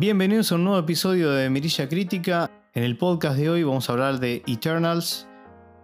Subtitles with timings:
[0.00, 2.48] Bienvenidos a un nuevo episodio de Mirilla Crítica.
[2.72, 5.26] En el podcast de hoy vamos a hablar de Eternals,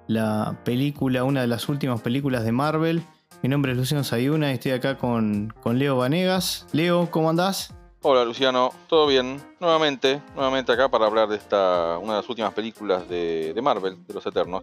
[0.06, 3.02] la película, una de las últimas películas de Marvel.
[3.42, 6.68] Mi nombre es Luciano Sayuna y estoy acá con, con Leo Vanegas.
[6.70, 7.74] Leo, ¿cómo andás?
[8.02, 9.42] Hola Luciano, ¿todo bien?
[9.58, 14.06] Nuevamente, nuevamente acá para hablar de esta, una de las últimas películas de, de Marvel,
[14.06, 14.62] de los Eternos.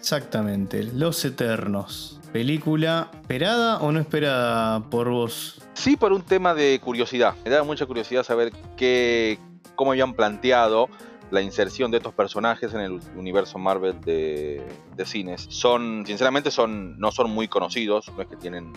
[0.00, 2.18] Exactamente, Los Eternos.
[2.32, 5.60] ¿Película esperada o no esperada por vos?
[5.74, 7.34] Sí, por un tema de curiosidad.
[7.44, 9.38] Me da mucha curiosidad saber qué,
[9.74, 10.88] cómo habían planteado
[11.30, 15.46] la inserción de estos personajes en el universo Marvel de, de cines.
[15.50, 18.72] Son, sinceramente, son, no son muy conocidos, no es que tienen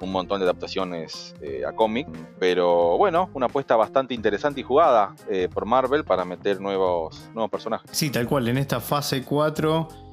[0.00, 2.06] un montón de adaptaciones eh, a cómic,
[2.38, 7.50] pero bueno, una apuesta bastante interesante y jugada eh, por Marvel para meter nuevos, nuevos
[7.50, 7.90] personajes.
[7.92, 10.09] Sí, tal cual, en esta fase 4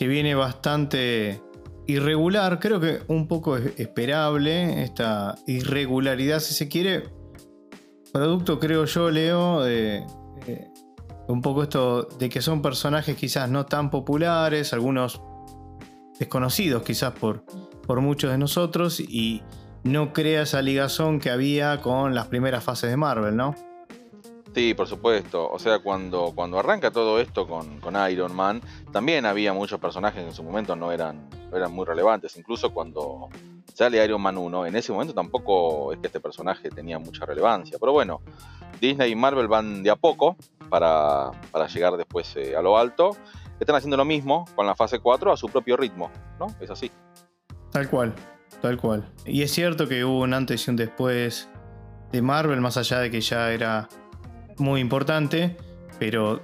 [0.00, 1.42] que viene bastante
[1.86, 7.10] irregular, creo que un poco esperable, esta irregularidad si se quiere,
[8.10, 10.06] producto creo yo, Leo, de,
[11.28, 15.20] un poco esto de que son personajes quizás no tan populares, algunos
[16.18, 17.44] desconocidos quizás por,
[17.86, 19.42] por muchos de nosotros y
[19.84, 23.54] no crea esa ligazón que había con las primeras fases de Marvel, ¿no?
[24.54, 25.48] Sí, por supuesto.
[25.48, 28.60] O sea, cuando, cuando arranca todo esto con, con, Iron Man,
[28.92, 32.36] también había muchos personajes que en su momento no eran, eran muy relevantes.
[32.36, 33.28] Incluso cuando
[33.72, 37.78] sale Iron Man 1, en ese momento tampoco es que este personaje tenía mucha relevancia.
[37.78, 38.22] Pero bueno,
[38.80, 40.36] Disney y Marvel van de a poco
[40.68, 43.16] para, para llegar después eh, a lo alto.
[43.60, 46.48] Están haciendo lo mismo con la fase 4 a su propio ritmo, ¿no?
[46.60, 46.90] Es así.
[47.70, 48.14] Tal cual,
[48.62, 49.08] tal cual.
[49.26, 51.48] Y es cierto que hubo un antes y un después
[52.10, 53.88] de Marvel, más allá de que ya era
[54.60, 55.56] muy importante,
[55.98, 56.42] pero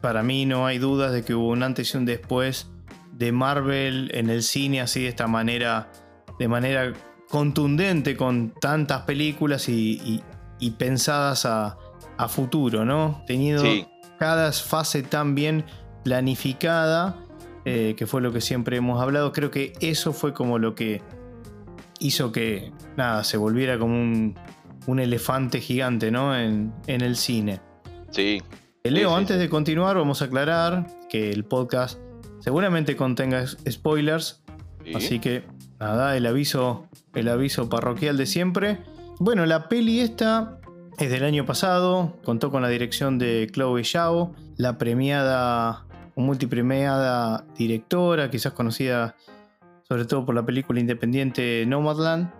[0.00, 2.70] para mí no hay dudas de que hubo un antes y un después
[3.12, 5.90] de Marvel en el cine así de esta manera,
[6.38, 6.92] de manera
[7.28, 10.22] contundente con tantas películas y, y,
[10.58, 11.76] y pensadas a,
[12.16, 13.22] a, futuro, ¿no?
[13.26, 13.86] Teniendo sí.
[14.18, 15.64] cada fase tan bien
[16.02, 17.16] planificada,
[17.64, 21.02] eh, que fue lo que siempre hemos hablado, creo que eso fue como lo que
[21.98, 24.34] hizo que, nada, se volviera como un,
[24.86, 26.36] un elefante gigante, ¿no?
[26.36, 27.60] En, en el cine.
[28.10, 28.42] Sí.
[28.84, 29.42] Leo, sí, antes sí.
[29.42, 31.98] de continuar, vamos a aclarar que el podcast
[32.40, 34.42] seguramente contenga spoilers.
[34.84, 34.94] Sí.
[34.94, 35.44] Así que,
[35.78, 38.78] nada, el aviso, el aviso parroquial de siempre.
[39.18, 40.58] Bueno, la peli esta
[40.98, 45.84] es del año pasado, contó con la dirección de Chloe Zhao, la premiada,
[46.16, 49.16] multipremiada directora, quizás conocida
[49.90, 52.30] sobre todo por la película independiente Nomadland.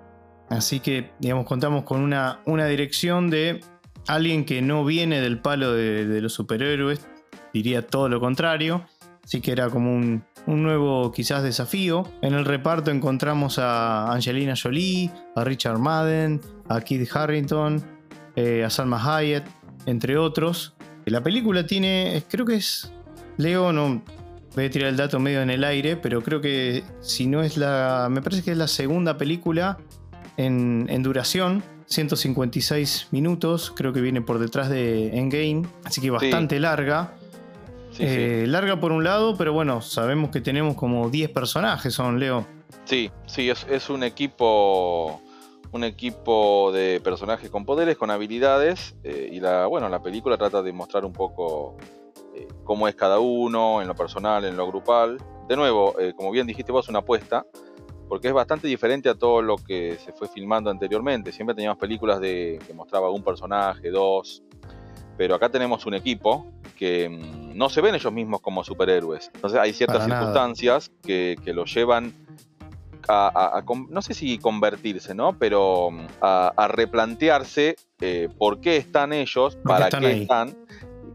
[0.50, 3.60] Así que, digamos, contamos con una, una dirección de
[4.08, 7.06] alguien que no viene del palo de, los superhéroes,
[7.54, 8.84] diría todo lo contrario.
[9.24, 12.04] Así que era como un, un, nuevo quizás desafío.
[12.20, 17.80] En el reparto encontramos a Angelina Jolie, a Richard Madden, a Kid Harrington,
[18.34, 19.44] eh, a Salma Hayek,
[19.86, 20.74] entre otros.
[21.04, 22.92] La película tiene, creo que es,
[23.36, 24.02] Leo, no
[24.56, 27.56] voy a tirar el dato medio en el aire, pero creo que si no es
[27.56, 29.78] la, me parece que es la segunda película
[30.40, 36.56] en, en, duración, 156 minutos, creo que viene por detrás de Endgame, así que bastante
[36.56, 36.60] sí.
[36.60, 37.14] larga.
[37.92, 38.50] Sí, eh, sí.
[38.50, 42.46] Larga por un lado, pero bueno, sabemos que tenemos como 10 personajes, son Leo.
[42.84, 45.20] Sí, sí, es, es un equipo
[45.72, 50.62] un equipo de personajes con poderes, con habilidades, eh, y la, bueno, la película trata
[50.62, 51.76] de mostrar un poco
[52.34, 55.18] eh, cómo es cada uno, en lo personal, en lo grupal.
[55.48, 57.44] De nuevo, como bien dijiste vos, una apuesta,
[58.10, 61.30] porque es bastante diferente a todo lo que se fue filmando anteriormente.
[61.30, 64.42] Siempre teníamos películas de, que mostraba un personaje, dos,
[65.16, 66.44] pero acá tenemos un equipo
[66.74, 69.30] que mmm, no se ven ellos mismos como superhéroes.
[69.32, 72.12] Entonces hay ciertas Para circunstancias que, que los llevan
[73.08, 75.38] a, a, a, no sé si convertirse, ¿no?
[75.38, 80.22] Pero mm, a, a replantearse eh, por qué están ellos, para están qué ahí.
[80.22, 80.56] están.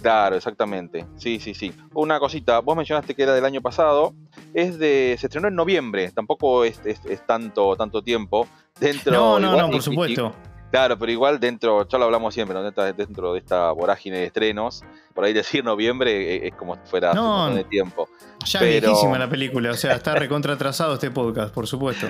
[0.05, 1.07] Claro, exactamente.
[1.17, 1.73] Sí, sí, sí.
[1.95, 4.13] Una cosita, vos mencionaste que era del año pasado.
[4.53, 5.15] Es de.
[5.17, 8.47] se estrenó en noviembre, tampoco es, es, es tanto, tanto tiempo.
[8.79, 9.11] Dentro.
[9.11, 10.31] No, no, igual, no, por supuesto.
[10.75, 12.61] Claro, pero igual dentro, ya lo hablamos siempre, ¿no?
[12.61, 14.83] dentro, dentro, de esta vorágine de estrenos,
[15.13, 18.09] por ahí decir noviembre es, es como si fuera no, de tiempo.
[18.43, 18.75] Ya pero...
[18.75, 22.07] es viejísima la película, o sea, está recontra atrasado este podcast, por supuesto.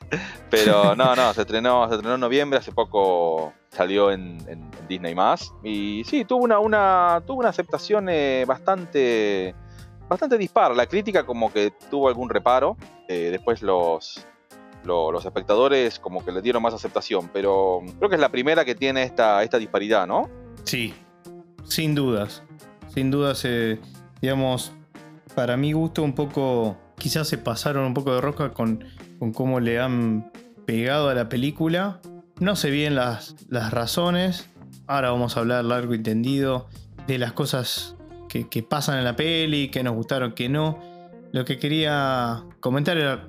[0.50, 5.14] pero no, no, se estrenó, se estrenó en noviembre, hace poco salió en, en Disney
[5.14, 5.54] más.
[5.62, 9.54] Y sí, tuvo una, una, tuvo una aceptación eh, bastante,
[10.08, 10.74] bastante dispar.
[10.74, 12.76] La crítica como que tuvo algún reparo.
[13.06, 14.26] Eh, después los,
[14.84, 18.64] lo, los espectadores como que le dieron más aceptación, pero creo que es la primera
[18.64, 20.28] que tiene esta, esta disparidad, ¿no?
[20.64, 20.94] Sí,
[21.64, 22.42] sin dudas.
[22.94, 23.78] Sin dudas, eh,
[24.20, 24.72] digamos,
[25.34, 28.84] para mi gusto un poco, quizás se pasaron un poco de roca con,
[29.18, 30.32] con cómo le han
[30.66, 32.00] pegado a la película.
[32.40, 34.48] No sé bien las, las razones,
[34.88, 36.66] Ahora vamos a hablar largo y tendido
[37.06, 37.94] de las cosas
[38.26, 40.78] que, pasan en la peli, que nos gustaron, que no.
[41.30, 43.28] Lo que quería comentar era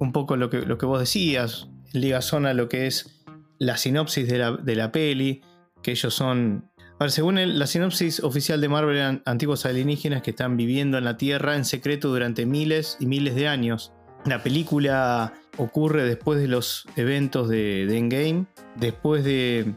[0.00, 3.22] un poco lo que, lo que vos decías, Liga Zona, lo que es
[3.58, 5.42] la sinopsis de la, de la peli,
[5.82, 6.70] que ellos son
[7.08, 11.64] según la sinopsis oficial de Marvel, antiguos alienígenas que están viviendo en la Tierra en
[11.64, 13.92] secreto durante miles y miles de años.
[14.26, 18.44] La película ocurre después de los eventos de, Endgame,
[18.76, 19.74] después de,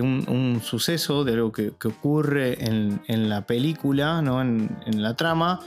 [0.00, 4.40] un, suceso, de algo que, ocurre en, la película, ¿no?
[4.40, 4.68] en,
[5.02, 5.58] la trama,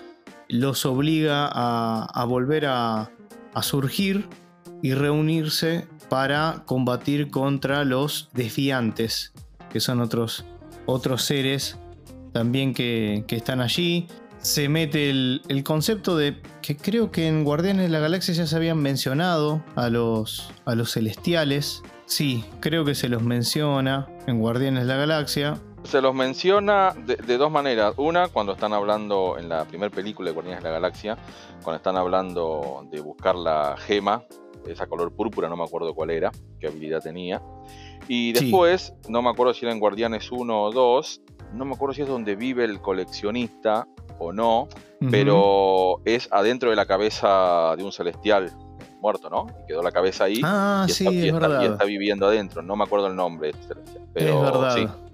[0.48, 3.12] los obliga a, volver a,
[3.56, 4.28] a surgir
[4.84, 9.34] y reunirse para combatir contra los desviantes,
[9.72, 10.46] que son otros
[10.86, 11.78] otros seres
[12.32, 14.08] también que, están allí.
[14.40, 18.56] Se mete el, concepto de que creo que en Guardianes de la Galaxia ya se
[18.56, 21.82] habían mencionado a los, a los celestiales.
[22.06, 25.58] Sí, creo que se los menciona en Guardianes de la Galaxia.
[25.86, 27.94] Se los menciona de, dos maneras.
[27.98, 31.18] Una, cuando están hablando en la primera película de Guardianes de la Galaxia,
[31.64, 34.24] cuando están hablando de buscar la gema,
[34.68, 37.42] esa color púrpura, no me acuerdo cuál era, qué habilidad tenía.
[38.08, 41.22] Y después, no me acuerdo si era en Guardianes 1 o 2,
[41.54, 43.88] no me acuerdo si es donde vive el coleccionista
[44.20, 44.68] o no,
[45.12, 48.52] pero es adentro de la cabeza de un celestial
[49.00, 49.48] muerto, ¿no?
[49.64, 52.62] Y quedó la cabeza ahí ah, y, sí, está, y, está, viviendo adentro.
[52.62, 54.04] No me acuerdo el nombre de este celestial.
[54.14, 55.05] Pero, es verdad.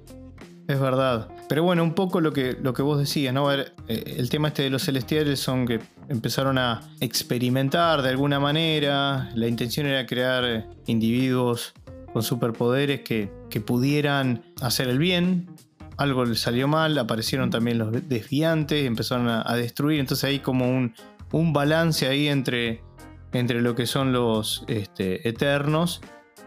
[0.72, 1.28] Es verdad.
[1.50, 3.52] Pero bueno, un poco lo que, lo que vos decías, ¿no?
[3.52, 9.30] Eh, el tema este de los celestiales son que empezaron a experimentar de alguna manera.
[9.36, 11.74] La intención era crear individuos
[12.14, 13.30] con superpoderes que,
[13.66, 15.50] pudieran hacer el bien.
[15.98, 20.00] Algo les salió mal, aparecieron también los desviantes, empezaron a, destruir.
[20.00, 20.94] Entonces hay como un,
[21.34, 22.82] un, balance ahí entre,
[23.34, 26.00] entre lo que son los este, eternos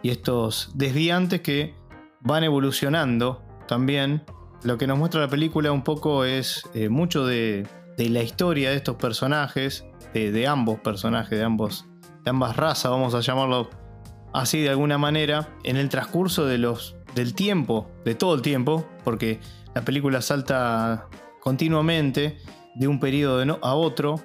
[0.02, 1.74] y estos desviantes que
[2.20, 4.22] van evolucionando también.
[4.62, 7.66] Lo que nos muestra la película un poco es eh, mucho de,
[7.98, 9.84] la historia de estos personajes,
[10.14, 11.86] de, ambos personajes, de, ambos,
[12.24, 13.68] de ambas razas, vamos a llamarlo
[14.32, 18.86] así de alguna manera, en el transcurso de los, del tiempo, de todo el tiempo,
[19.04, 19.40] porque
[19.74, 21.08] la película salta
[21.40, 22.38] continuamente
[22.74, 24.20] de un periodo a otro,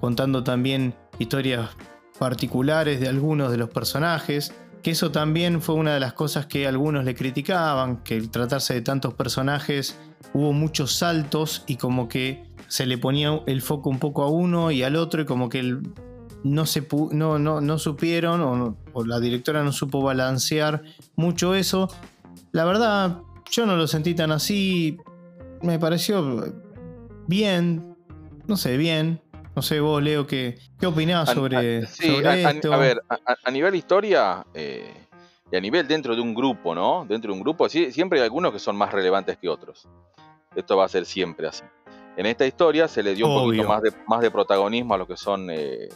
[0.00, 1.70] contando también historias
[2.18, 6.66] particulares de algunos de los personajes, que eso también fue una de las cosas que
[6.66, 9.98] algunos le criticaban, que al tratarse de tantos personajes
[10.34, 14.70] hubo muchos saltos y como que se le ponía el foco un poco a uno
[14.70, 15.82] y al otro y como que el
[16.42, 18.40] no, se no, no, supieron
[18.92, 20.82] o, la directora no supo balancear
[21.14, 21.88] mucho eso.
[22.50, 23.18] La verdad,
[23.50, 24.98] yo no lo sentí tan así.
[25.62, 26.52] Me pareció
[27.28, 27.94] bien,
[28.46, 29.20] no sé, bien.
[29.54, 32.72] No sé, vos, Leo, ¿qué, qué opinás sobre, esto?
[32.72, 33.02] A, ver,
[33.44, 34.92] a, nivel historia eh,
[35.50, 37.04] y a nivel dentro de un grupo, ¿no?
[37.06, 39.86] Dentro de un grupo, siempre hay algunos que son más relevantes que otros.
[40.54, 41.64] Esto va a ser siempre así.
[42.16, 45.06] En esta historia se le dio un poquito más de, más de protagonismo a lo
[45.06, 45.88] que son eh,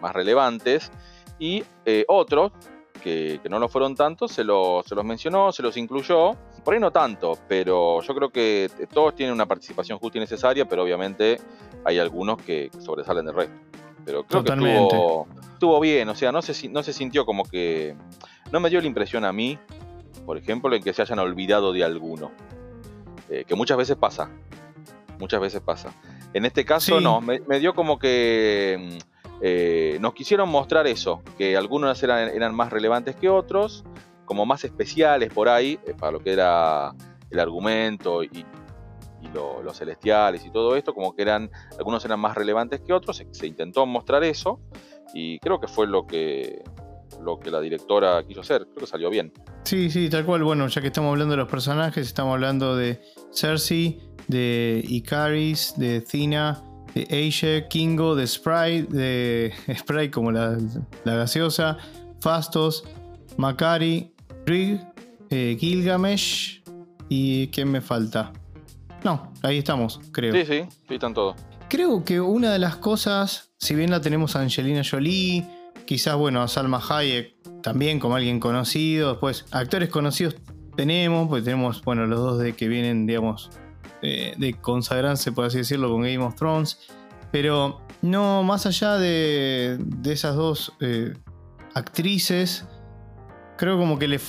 [0.00, 0.90] más relevantes,
[1.38, 2.52] y eh, otros,
[3.06, 6.32] que, no lo fueron tanto, se, se los mencionó, se los incluyó,
[6.64, 10.64] por ahí no tanto, pero yo creo que todos tienen una participación justa y necesaria,
[10.64, 11.40] pero obviamente
[11.84, 13.54] hay algunos que, sobresalen del resto.
[14.04, 17.96] Pero creo que estuvo, estuvo, bien, o sea, no se, no se sintió como que...
[18.52, 19.58] No me dio la impresión a mí,
[20.24, 22.32] por ejemplo, en que se hayan olvidado de alguno.
[23.28, 24.30] Eh, que muchas veces pasa.
[25.18, 25.92] Muchas veces pasa.
[26.32, 28.98] En este caso no, me, dio como que
[29.40, 33.84] eh, nos quisieron mostrar eso, que algunos eran, más relevantes que otros,
[34.24, 36.94] como más especiales por ahí, eh, para lo que era
[37.30, 38.44] el argumento y,
[39.34, 43.46] los celestiales y todo esto, como que eran, algunos eran más relevantes que otros, se,
[43.46, 44.60] intentó mostrar eso,
[45.12, 46.62] y creo que fue lo que,
[47.20, 49.34] lo que la directora quiso hacer, creo que salió bien.
[49.64, 53.02] Sí, sí, tal cual, bueno, ya que estamos hablando de los personajes, estamos hablando de
[53.30, 56.62] Cersei, de Icaris, de Thina,
[56.96, 60.56] de Asia, Kingo, de Sprite, de Sprite como la,
[61.04, 61.76] gaseosa,
[62.20, 62.84] Fastos,
[63.36, 64.14] Macari,
[64.46, 64.80] Rig,
[65.28, 66.62] eh, Gilgamesh
[67.10, 68.32] y ¿quién me falta?
[69.04, 70.32] No, ahí estamos, creo.
[70.32, 70.54] Sí, sí,
[70.88, 71.36] ahí están todos.
[71.68, 75.44] Creo que una de las cosas, si bien la tenemos a Angelina Jolie,
[75.84, 80.36] quizás, bueno, a Salma Hayek también como alguien conocido, después actores conocidos
[80.76, 83.50] tenemos, pues tenemos, bueno, los dos de que vienen, digamos,
[84.02, 86.78] de consagrarse, por así decirlo, con Game of Thrones.
[87.30, 91.14] Pero no, más allá de, esas dos eh,
[91.74, 92.66] actrices,
[93.56, 94.20] creo como que le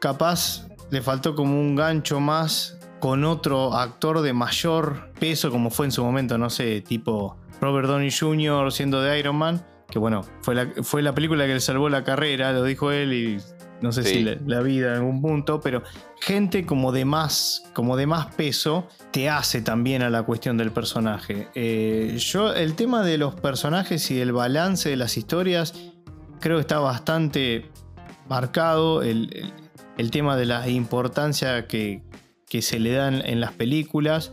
[0.00, 5.86] capaz le faltó como un gancho más con otro actor de mayor peso, como fue
[5.86, 8.72] en su momento, no sé, tipo Robert Downey Jr.
[8.72, 12.04] siendo de Iron Man, que bueno, fue la, fue la película que le salvó la
[12.04, 13.38] carrera, lo dijo él, y
[13.80, 15.82] no sé si la, vida en algún punto, pero
[16.20, 20.70] gente como de más, como de más peso te hace también a la cuestión del
[20.70, 21.48] personaje.
[21.54, 25.74] Eh, yo, el tema de los personajes y el balance de las historias,
[26.40, 27.70] creo que está bastante
[28.28, 29.02] marcado.
[29.02, 29.54] El,
[30.10, 32.02] tema de la importancia que,
[32.60, 34.32] se le dan en las películas.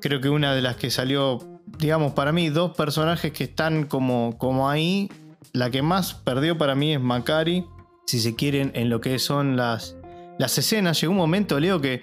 [0.00, 1.38] Creo que una de las que salió,
[1.78, 5.10] digamos, para mí, dos personajes que están como, como ahí.
[5.52, 7.64] La que más perdió para mí es Macari
[8.08, 9.94] si se quieren, en lo que son las,
[10.38, 10.98] las escenas.
[10.98, 12.02] Llegó un momento, Leo, que.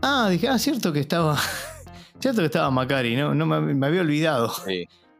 [0.00, 1.36] Ah, dije, ah, cierto que estaba.
[2.20, 3.34] cierto que estaba Macari, ¿no?
[3.34, 4.50] no me, había olvidado.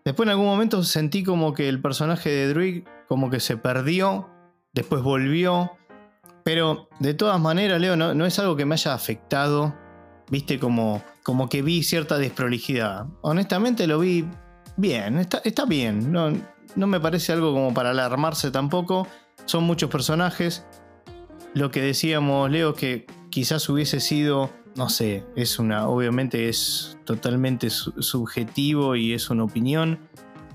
[0.04, 4.30] Después en algún momento sentí como que el personaje de Druid como que se perdió,
[4.72, 5.72] después volvió.
[6.44, 9.74] Pero de todas maneras, Leo, no, no es algo que me haya afectado.
[10.30, 13.04] Viste, como, como que vi cierta desprolijidad.
[13.20, 14.24] Honestamente lo vi
[14.78, 16.10] bien, está, está bien.
[16.10, 16.32] No,
[16.74, 19.06] no me parece algo como para alarmarse tampoco.
[19.44, 20.64] Son muchos personajes.
[21.54, 27.68] Lo que decíamos, Leo, que quizás hubiese sido, no sé, es una, obviamente es totalmente
[27.70, 29.98] subjetivo y es una opinión.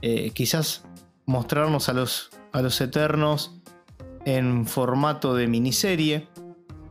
[0.01, 0.83] Eh, quizás
[1.25, 3.59] mostrarnos a los, a los Eternos
[4.25, 6.27] en formato de miniserie,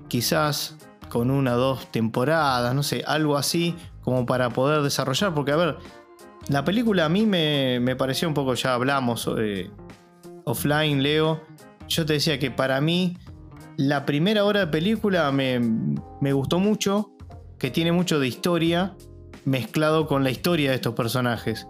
[0.09, 0.76] quizás
[1.09, 5.57] con una o dos temporadas, no sé, algo así como para poder desarrollar, porque a
[5.57, 5.76] ver,
[6.49, 9.71] la película a mí me, me pareció un poco, ya hablamos eh,
[10.45, 11.43] offline, Leo,
[11.88, 13.16] yo te decía que para mí
[13.76, 17.12] la primera hora de película me, gustó mucho,
[17.59, 18.97] que tiene mucho de historia
[19.45, 21.66] mezclado con la historia de estos personajes.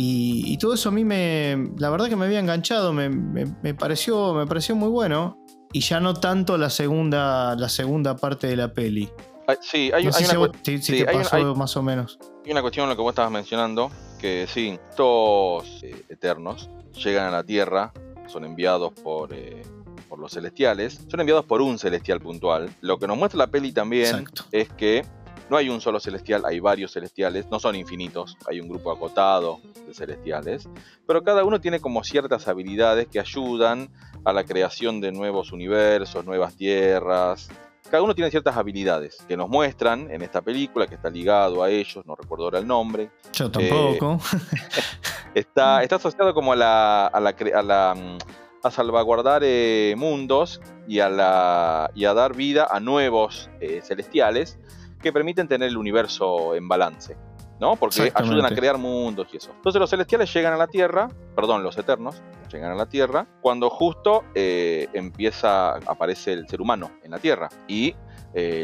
[0.00, 4.46] Y, todo eso a mí me, la verdad que me había enganchado, me, pareció, me
[4.46, 5.38] pareció muy bueno.
[5.72, 9.10] Y ya no tanto la segunda, la segunda parte de la peli.
[9.46, 12.18] Ah, sí, hay, una te pasó más o menos.
[12.44, 17.26] Hay una cuestión en lo que vos estabas mencionando, que sí, estos eh, eternos llegan
[17.26, 17.92] a la Tierra
[18.28, 19.62] son enviados por, eh,
[20.08, 22.70] por los celestiales, son enviados por un celestial puntual.
[22.80, 25.04] Lo que nos muestra la peli también es que
[25.50, 29.60] no hay un solo celestial, hay varios celestiales, no son infinitos, hay un grupo acotado
[29.86, 30.68] de celestiales,
[31.06, 33.88] pero cada uno tiene como ciertas habilidades que ayudan
[34.24, 37.48] a la creación de nuevos universos, nuevas tierras.
[37.90, 41.70] Cada uno tiene ciertas habilidades que nos muestran en esta película, que está ligado a
[41.70, 43.10] ellos, no recuerdo ahora el nombre.
[43.32, 44.20] Yo tampoco.
[44.34, 44.80] Eh,
[45.34, 48.18] Está, está asociado como a la, a la, a la mm,
[48.62, 54.58] a salvaguardar eh, mundos y a, la, y a dar vida a nuevos eh, celestiales
[55.00, 57.16] que permiten tener el universo en balance,
[57.60, 57.76] ¿no?
[57.76, 59.52] Porque ayudan a crear mundos y eso.
[59.54, 62.20] Entonces los celestiales llegan a la Tierra, perdón, los eternos
[62.52, 67.48] llegan a la Tierra cuando justo eh, empieza, aparece el ser humano en la Tierra
[67.66, 67.94] y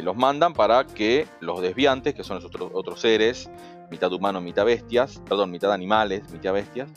[0.04, 3.50] los mandan para que los desviantes, que son los otros, otros seres
[3.90, 6.90] mitad humanos, mitad bestias, perdón, mitad animales, mitad bestias,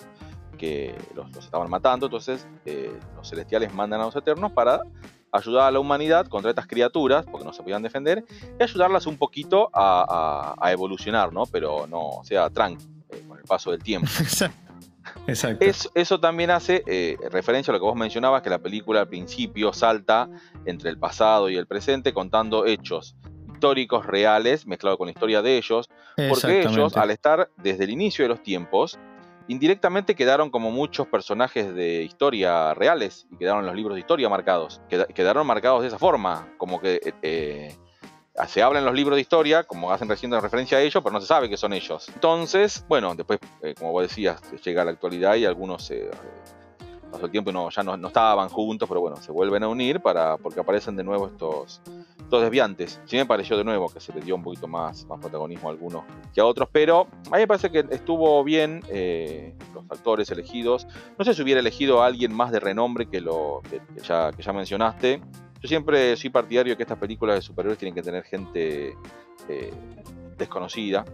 [0.58, 2.08] que los, estaban matando.
[2.08, 4.82] Entonces, eh, los celestiales mandan a los eternos para
[5.32, 8.25] ayudar a la humanidad contra estas criaturas, porque no se podían defender,
[8.60, 11.46] y ayudarlas un poquito a, evolucionar, ¿no?
[11.46, 14.08] Pero no, o sea, tranqui, eh, con el paso del tiempo.
[15.25, 15.65] Exacto.
[15.96, 19.72] eso también hace eh, referencia a lo que vos mencionabas, que la película al principio
[19.72, 20.29] salta
[20.65, 23.15] entre el pasado y el presente contando hechos
[23.58, 25.90] históricos reales mezclado con la historia de ellos,
[26.30, 29.00] porque ellos, al estar desde el inicio de los tiempos,
[29.48, 34.82] indirectamente quedaron como muchos personajes de historia reales y quedaron los libros de historia marcados.
[35.14, 37.76] Quedaron marcados de esa forma, como que eh, eh,
[38.48, 41.22] se habla en los libros de historia, como hacen recién referencia a ellos, pero no
[41.22, 42.08] se sabe que son ellos.
[42.14, 46.10] Entonces, bueno, después, eh, como vos decías, llega la actualidad y algunos se
[47.12, 49.68] pasó el tiempo y no, ya no, no, estaban juntos, pero bueno, se vuelven a
[49.68, 51.82] unir para, porque aparecen de nuevo estos,
[52.27, 53.00] estos desviantes.
[53.05, 55.72] Sí me pareció de nuevo que se le dio un poquito más, más protagonismo a
[55.72, 56.03] algunos
[56.34, 60.88] que a otros, pero a mí me parece que estuvo bien eh, los actores elegidos.
[61.17, 64.43] No sé si hubiera elegido a alguien más de renombre que lo que, ya, que
[64.43, 65.22] ya mencionaste.
[65.62, 68.93] Yo siempre soy partidario de que estas películas de superhéroes tienen que tener gente
[69.48, 69.74] eh,
[70.38, 71.05] desconocida,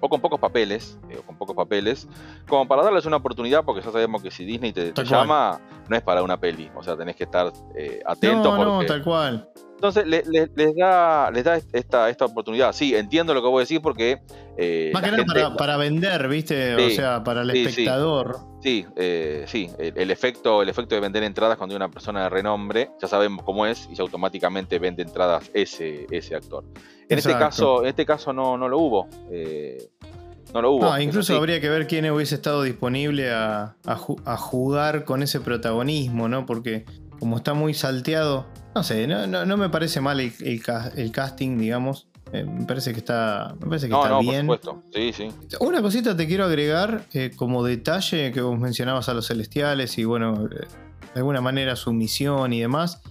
[0.00, 2.08] o con pocos papeles, eh, o con pocos papeles,
[2.48, 6.02] como para darles una oportunidad, porque ya sabemos que si Disney te, llama, no es
[6.02, 8.56] para una peli, o sea, tenés que estar eh, atento.
[8.56, 9.48] No, no, tal cual.
[9.82, 12.72] Entonces les da, les da esta, esta oportunidad.
[12.72, 14.20] Sí, entiendo lo que voy a decir porque...
[14.56, 16.76] Eh, Más que nada para, vender, ¿viste?
[16.76, 18.38] o sea, para el espectador.
[18.62, 18.86] Sí,
[19.46, 23.08] sí, el, efecto, el efecto de vender entradas cuando hay una persona de renombre, ya
[23.08, 26.62] sabemos cómo es y automáticamente vende entradas ese, ese actor.
[27.08, 29.08] En este caso, en este caso no, no lo hubo.
[29.32, 29.90] Eh,
[30.54, 30.84] no lo hubo.
[30.84, 33.74] No, incluso habría que ver quién hubiese estado disponible a,
[34.38, 36.46] jugar con ese protagonismo, ¿no?
[36.46, 36.84] Porque
[37.22, 42.08] como está muy salteado, no sé, no, me parece mal el, casting, digamos.
[42.32, 44.48] Eh, me parece que está, me parece que está bien.
[44.48, 44.82] Por supuesto.
[44.92, 45.28] Sí, sí.
[45.60, 50.04] Una cosita te quiero agregar eh, como detalle que vos mencionabas a los celestiales y
[50.04, 50.66] bueno, de
[51.14, 53.02] alguna manera su misión y demás.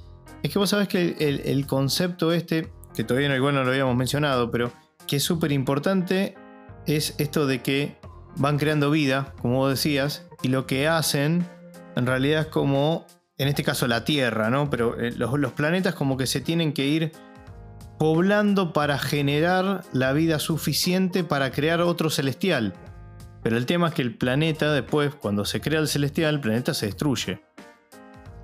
[0.44, 3.96] Es que vos sabés que el, concepto este, que todavía no, igual no lo habíamos
[3.96, 4.74] mencionado, pero
[5.08, 6.36] que es súper importante,
[6.86, 7.96] es esto de que
[8.36, 11.46] van creando vida, como vos decías, y lo que hacen
[11.96, 13.06] en realidad es como,
[13.38, 14.70] en este caso la Tierra, ¿no?
[14.70, 17.12] Pero eh, los, los planetas como que se tienen que ir
[17.98, 22.74] poblando para generar la vida suficiente para crear otro celestial.
[23.44, 26.74] Pero el tema es que el planeta después, cuando se crea el celestial, el planeta
[26.74, 27.42] se destruye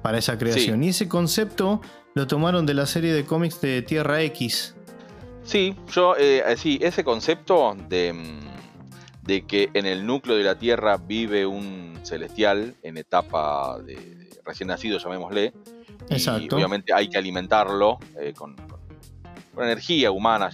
[0.01, 0.84] para esa creación.
[0.84, 1.82] Y ese concepto
[2.13, 4.75] lo tomaron de la serie de cómics de Tierra X.
[5.44, 10.60] Sí, yo, eh, sí, ese concepto de, mm, de, que en el núcleo de la
[10.60, 15.54] Tierra vive un celestial en etapa de, recién nacido, llamémosle.
[16.10, 16.56] Exacto.
[16.56, 18.56] Y obviamente hay que alimentarlo eh, con,
[19.58, 20.50] energía humana,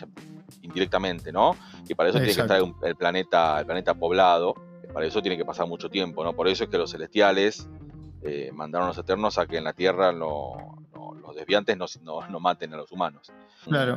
[0.61, 1.55] indirectamente, ¿no?
[1.87, 4.55] Y para eso tiene que estar el planeta, el planeta poblado.
[4.93, 6.33] Para eso tiene que pasar mucho tiempo, ¿no?
[6.33, 7.67] Por eso es que los celestiales
[8.21, 10.55] eh, mandaron a los eternos a que en la Tierra los
[11.35, 13.31] desviantes no, maten a los humanos.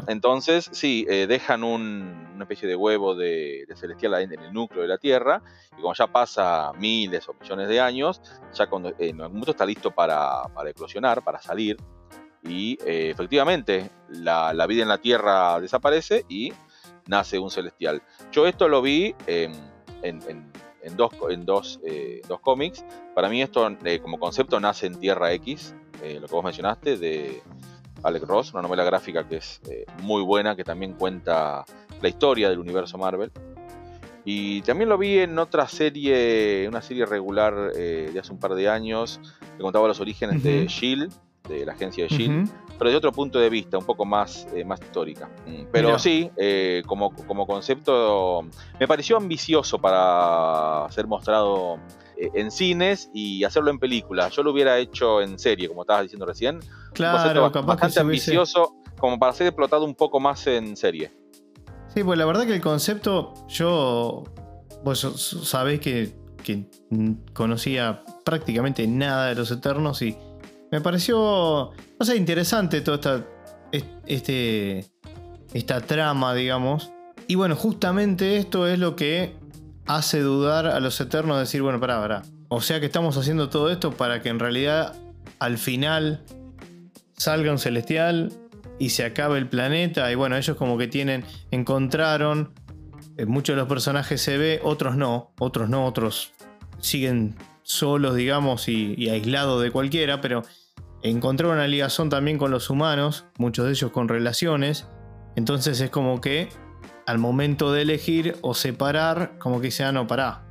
[0.09, 4.99] Entonces, sí, eh, dejan una especie de huevo de, celestial en el núcleo de la
[4.99, 5.43] Tierra,
[5.77, 8.21] y como ya pasa miles o millones de años,
[8.55, 11.77] ya cuando en algún momento está listo para, eclosionar, para salir,
[12.43, 16.53] y eh, efectivamente la, vida en la Tierra desaparece y
[17.07, 18.03] nace un celestial.
[18.31, 19.53] Yo esto lo vi en
[20.87, 22.85] en dos, en dos, eh, dos cómics.
[23.15, 26.97] Para mí esto eh, como concepto nace en Tierra X, eh, lo que vos mencionaste,
[26.97, 27.43] de
[28.03, 29.61] Alex Ross, una novela gráfica que es
[30.03, 31.65] muy buena, que también cuenta
[32.01, 33.31] la historia del universo Marvel.
[34.25, 38.69] Y también lo vi en otra serie, una serie regular de hace un par de
[38.69, 39.21] años,
[39.57, 41.13] que contaba los orígenes de Shield,
[41.49, 44.65] de la agencia de Shield pero de otro punto de vista, un poco más, eh,
[44.65, 45.29] más histórica.
[45.47, 48.45] Mm, pero sí, eh, como, como concepto,
[48.79, 51.79] me pareció ambicioso para ser mostrado eh,
[52.17, 54.35] en cines y hacerlo en películas.
[54.35, 56.61] Yo lo hubiera hecho en serie, como estabas diciendo recién.
[56.93, 61.13] Claro, capaz bastante ambicioso, como para ser explotado un poco más en serie.
[61.95, 64.25] Sí, pues la verdad que el concepto, yo.
[64.85, 65.01] Vos
[65.45, 66.69] sabés que, que
[67.33, 70.17] conocía prácticamente nada de los Eternos y
[70.71, 73.27] me pareció, no sé, interesante toda esta,
[74.07, 74.85] este,
[75.55, 76.91] esta trama, digamos.
[77.29, 79.35] Y bueno, justamente esto es lo que
[79.87, 82.23] hace dudar a los Eternos de decir, bueno, pará, pará.
[82.49, 84.95] O sea que estamos haciendo todo esto para que en realidad
[85.39, 86.23] al final
[87.17, 88.33] salga un celestial
[88.79, 90.11] y se acabe el planeta.
[90.13, 92.53] Y bueno, ellos como que tienen, encontraron,
[93.17, 96.33] eh, muchos de los personajes se ve, otros no, otros no, otros
[96.79, 100.43] siguen solos, digamos, y, aislados de cualquiera, pero
[101.03, 104.87] encontró una ligazón también con los humanos, muchos de ellos con relaciones.
[105.35, 106.49] Entonces es como que
[107.07, 110.45] al momento de elegir o separar, como que sea, ah, no, pará.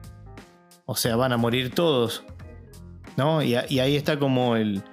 [0.86, 2.24] O sea, van a morir todos.
[3.18, 3.42] ¿No?
[3.42, 4.84] Y, ahí está como el,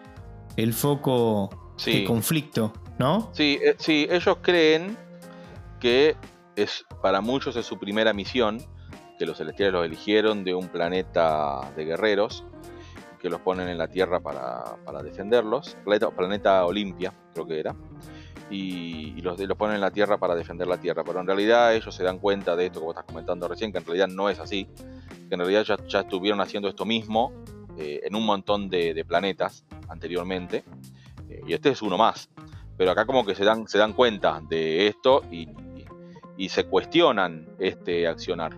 [0.57, 3.31] el foco de conflicto, ¿no?
[3.33, 4.97] Sí, eh, sí, ellos creen
[5.81, 6.17] que
[6.55, 8.63] es para muchos es su primera misión
[9.19, 12.45] que los celestiales los eligieron de un planeta de guerreros,
[13.21, 17.75] que los ponen en la Tierra para, defenderlos, planeta, planeta, Olimpia creo que era,
[18.53, 21.95] y, los, los ponen en la Tierra para defender la Tierra, pero en realidad ellos
[21.95, 24.39] se dan cuenta de esto que vos estás comentando recién, que en realidad no es
[24.39, 24.69] así,
[25.29, 27.33] que en realidad ya, estuvieron haciendo esto mismo
[27.79, 30.65] eh, en un montón de, planetas anteriormente,
[31.29, 32.29] eh, y este es uno más,
[32.77, 35.49] pero acá como que se dan, se dan cuenta de esto y,
[36.37, 38.53] y se cuestionan este accionar.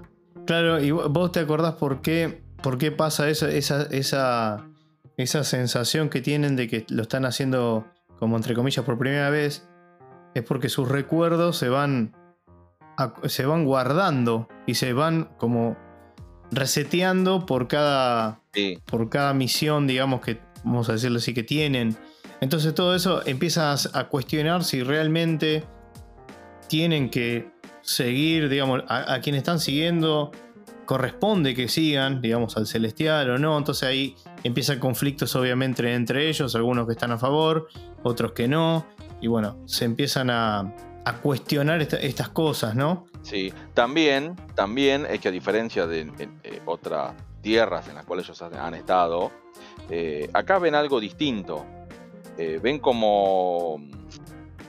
[0.46, 4.66] Claro, y vos te acordás por qué, por qué pasa esa, esa, esa,
[5.16, 7.86] esa sensación que tienen de que lo están haciendo
[8.18, 9.66] como entre comillas por primera vez.
[10.34, 12.14] Es porque sus recuerdos se van,
[13.26, 15.76] se van guardando y se van como
[16.50, 18.40] reseteando por cada,
[18.86, 21.96] por cada misión, digamos, que vamos a decirlo así, que tienen.
[22.40, 25.64] Entonces todo eso empiezas a cuestionar si realmente
[26.68, 27.50] tienen que
[27.82, 30.32] seguir, digamos, a, quienes están siguiendo
[30.86, 33.56] corresponde que sigan, digamos, al celestial o no.
[33.56, 37.68] Entonces ahí empiezan conflictos obviamente entre ellos, algunos que están a favor,
[38.02, 38.86] otros que no.
[39.24, 40.70] Y bueno, se empiezan a,
[41.22, 43.06] cuestionar estas cosas, ¿no?
[43.22, 48.42] Sí, también, también es que a diferencia de eh, otras tierras en las cuales ellos
[48.42, 49.32] han estado,
[49.88, 51.64] eh, acá ven algo distinto.
[52.36, 53.80] Eh, ven como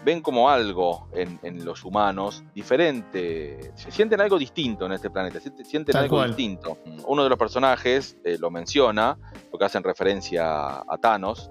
[0.06, 5.98] ven como algo en, los humanos diferente, se sienten algo distinto en este planeta, sienten
[5.98, 6.78] algo distinto.
[7.08, 9.18] Uno de los personajes eh, lo menciona,
[9.52, 11.50] porque hacen referencia a Thanos,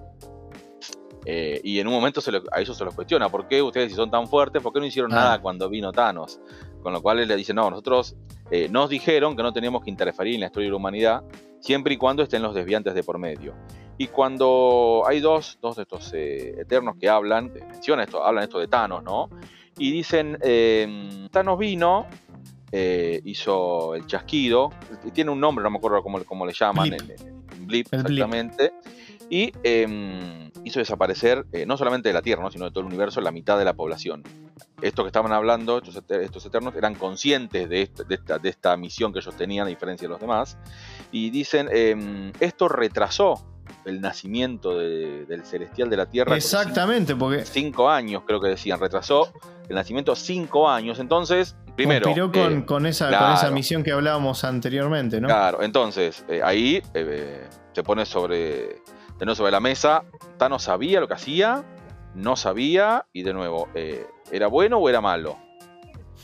[1.25, 4.11] eh, y en un momento a ellos se los cuestiona, ¿por qué ustedes si son
[4.11, 5.15] tan fuertes, por qué no hicieron ah.
[5.15, 6.39] nada cuando vino Thanos?
[6.83, 8.15] Con lo cual él le dice, no, nosotros
[8.51, 11.23] eh, nos dijeron que no teníamos que interferir en la historia de la humanidad,
[11.59, 13.55] siempre y cuando estén los desviantes de por medio.
[13.97, 18.59] Y cuando hay dos, dos de estos eh, eternos que hablan, mencionan esto, hablan esto
[18.59, 19.29] de Thanos, ¿no?
[19.77, 22.05] Y dicen, em, Thanos vino,
[23.23, 24.69] hizo el chasquido,
[25.13, 27.01] tiene un nombre, no me acuerdo cómo, cómo le llaman, Blip.
[27.01, 28.73] el- el blip, exactamente.
[29.29, 32.51] Y em, hizo desaparecer eh, no solamente de la Tierra, ¿no?
[32.51, 34.23] sino de todo el universo, la mitad de la población.
[34.81, 38.49] Estos que estaban hablando, estos, eter- estos eternos, eran conscientes de, este- de esta, de
[38.49, 40.57] esta misión que ellos tenían, a diferencia de los demás.
[41.11, 43.45] Y dicen, em, esto retrasó
[43.85, 46.35] el nacimiento de- del celestial de la Tierra.
[46.35, 49.31] Exactamente, porque cinco- años, creo que decían, retrasó
[49.69, 50.99] el nacimiento cinco años.
[50.99, 52.03] Entonces, primero...
[52.05, 53.25] conspiró con, eh, con esa, claro.
[53.27, 55.27] con esa misión que hablábamos anteriormente, ¿no?
[55.27, 56.81] Claro, entonces eh, ahí
[57.73, 58.81] se pone sobre,
[59.17, 60.03] de nuevo sobre la mesa.
[60.37, 61.63] Thanos sabía lo que hacía,
[62.13, 65.37] no sabía, y de nuevo, eh, ¿era bueno o era malo?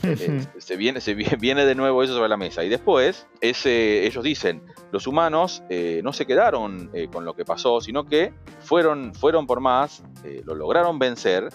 [0.04, 2.64] Eh, se, viene, se vi- viene de nuevo eso sobre la mesa.
[2.64, 7.44] Y después, ese, ellos dicen, los humanos eh, no se quedaron eh, con lo que
[7.44, 10.02] pasó, sino que fueron, fueron por más,
[10.44, 11.50] lo lograron vencer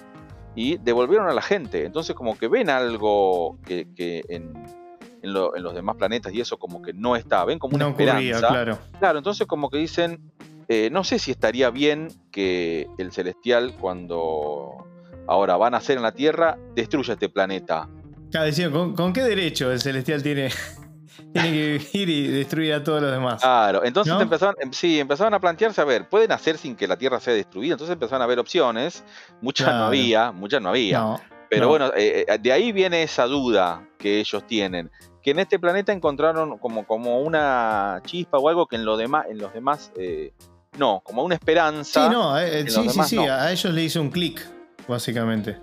[0.55, 1.83] y devolvieron a la gente.
[1.83, 4.53] Entonces como que ven algo que, que en,
[5.21, 7.85] en lo- en los demás planetas y eso como que no está, ven como una
[7.85, 8.47] no ocurría, esperanza.
[8.47, 8.77] claro.
[8.99, 10.31] Claro, entonces como que dicen,
[10.69, 14.85] eh, no sé si estaría bien que el celestial cuando
[15.27, 17.87] ahora van a nacer en la Tierra destruya este planeta.
[18.31, 20.49] Claro, ¿con, con qué derecho el celestial tiene,
[21.33, 23.41] tiene que ir y destruir a todos los demás?
[23.41, 24.21] Claro, entonces ¿No?
[24.21, 27.33] empezaron, em, sí, empezaron a plantearse, a ver, pueden hacer sin que la Tierra sea
[27.33, 29.03] destruida, entonces empezaron a haber opciones,
[29.41, 31.69] muchas no había, muchas no había, no, pero no.
[31.69, 35.93] bueno, eh, eh, de ahí viene esa duda que ellos tienen, que en este planeta
[35.93, 40.33] encontraron como, como una chispa o algo que en, lo demás, en los demás, eh,
[40.77, 42.05] no, como una esperanza.
[42.07, 43.23] Sí, no, eh, eh, sí, sí, sí, no.
[43.23, 44.45] a ellos le hizo un clic,
[44.87, 45.59] básicamente.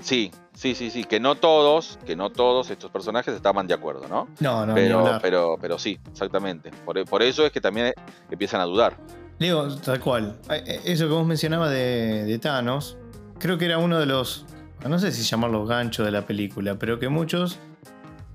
[0.00, 4.08] Sí, sí, sí, sí, que no todos, que no todos estos personajes estaban de acuerdo,
[4.08, 4.28] ¿no?
[4.40, 6.70] No, no, pero, pero, pero sí, exactamente.
[6.84, 7.92] Por, por eso es que también
[8.30, 8.96] empiezan a dudar.
[9.38, 10.38] Digo, tal cual.
[10.50, 12.96] Eh, Eso que vos mencionabas de, de Thanos,
[13.38, 14.46] creo que era uno de los,
[14.88, 17.58] no sé si llamarlos ganchos de la película, pero que muchos,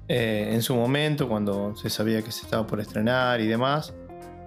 [0.07, 3.93] eh, en su momento, cuando se sabía que se estaba por estrenar y demás,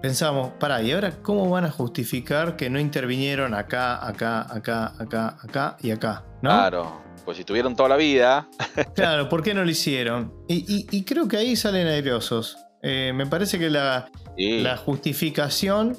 [0.01, 5.37] pensábamos, pará, ¿y ahora cómo van a justificar que no intervinieron acá, acá, acá, acá,
[5.41, 6.25] acá y acá?
[6.41, 6.49] ¿no?
[6.49, 8.47] Claro, pues si tuvieron toda la vida,
[8.95, 10.33] Claro, ¿por qué no lo hicieron?
[10.47, 12.57] Y, y- y creo que ahí salen airosos.
[12.83, 15.97] Eh, me parece que la, sí, la justificación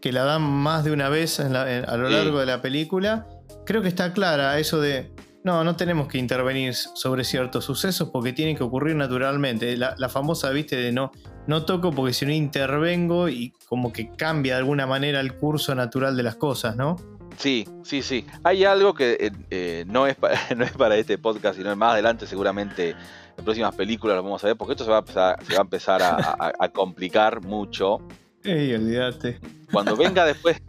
[0.00, 2.14] que la dan más de una vez en la- en- a lo Sí.
[2.14, 3.26] largo de la película,
[3.66, 5.12] creo que está clara eso de,
[5.44, 9.76] no, no tenemos que intervenir sobre ciertos sucesos porque tienen que ocurrir naturalmente.
[9.76, 11.12] La, la famosa, viste, de no,
[11.46, 15.74] no toco porque si no intervengo y como que cambia de alguna manera el curso
[15.74, 16.96] natural de las cosas, ¿no?
[17.38, 18.26] sí, sí, sí.
[18.44, 21.92] Hay algo que eh, eh, no, es para, no es para este podcast, sino más
[21.94, 22.90] adelante seguramente
[23.36, 25.58] en próximas películas lo vamos a ver, porque esto se va a empezar, se va
[25.60, 27.98] a, empezar a, a- a complicar mucho.
[28.44, 29.40] Ey, olvídate.
[29.72, 30.60] Cuando venga después,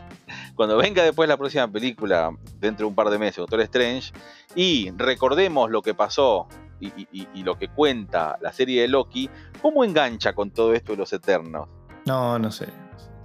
[0.56, 2.32] cuando venga después la próxima película,
[2.62, 4.14] dentro de un par de meses, Doctor Strange,
[4.56, 6.48] y recordemos lo que pasó
[6.80, 9.30] y, y- y- y lo que cuenta la serie de Loki,
[9.62, 11.68] ¿cómo engancha con todo esto de los Eternos?
[12.06, 12.66] No, no sé.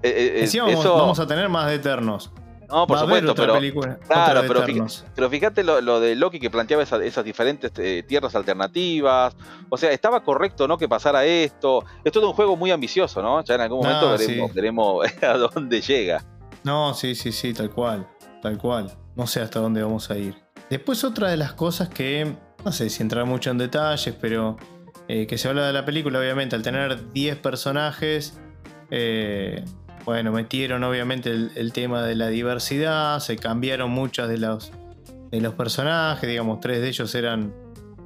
[0.02, 2.30] Eh, eh, eh, vamos, eso- vamos a tener más de Eternos.
[2.68, 3.98] no, por Va supuesto, pero, película.
[4.06, 4.42] claro,
[5.14, 9.34] pero fíjate lo, lo de Loki que planteaba esa- esas diferentes eh, tierras alternativas.
[9.70, 10.76] O sea, estaba correcto, ¿no?
[10.78, 11.84] Que pasara esto.
[12.04, 13.42] Es todo un juego muy ambicioso, ¿no?
[13.42, 14.54] Ya en algún momento veremos, sí.
[14.54, 16.22] veremos a dónde llega.
[16.64, 18.06] No, sí, sí, sí, tal cual.
[18.42, 18.92] Tal cual.
[19.16, 20.36] No sé hasta dónde vamos a ir.
[20.70, 24.56] Después otra de las cosas que, no sé si entrar mucho en detalles, pero
[25.08, 28.38] eh, que se habla de la película, obviamente, al tener 10 personajes,
[28.90, 29.64] eh,
[30.04, 34.72] bueno, metieron obviamente el, tema de la diversidad, se cambiaron muchas de los,
[35.30, 37.54] de los personajes, digamos, tres de ellos eran,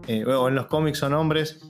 [0.08, 1.60] eh, en los cómics son hombres,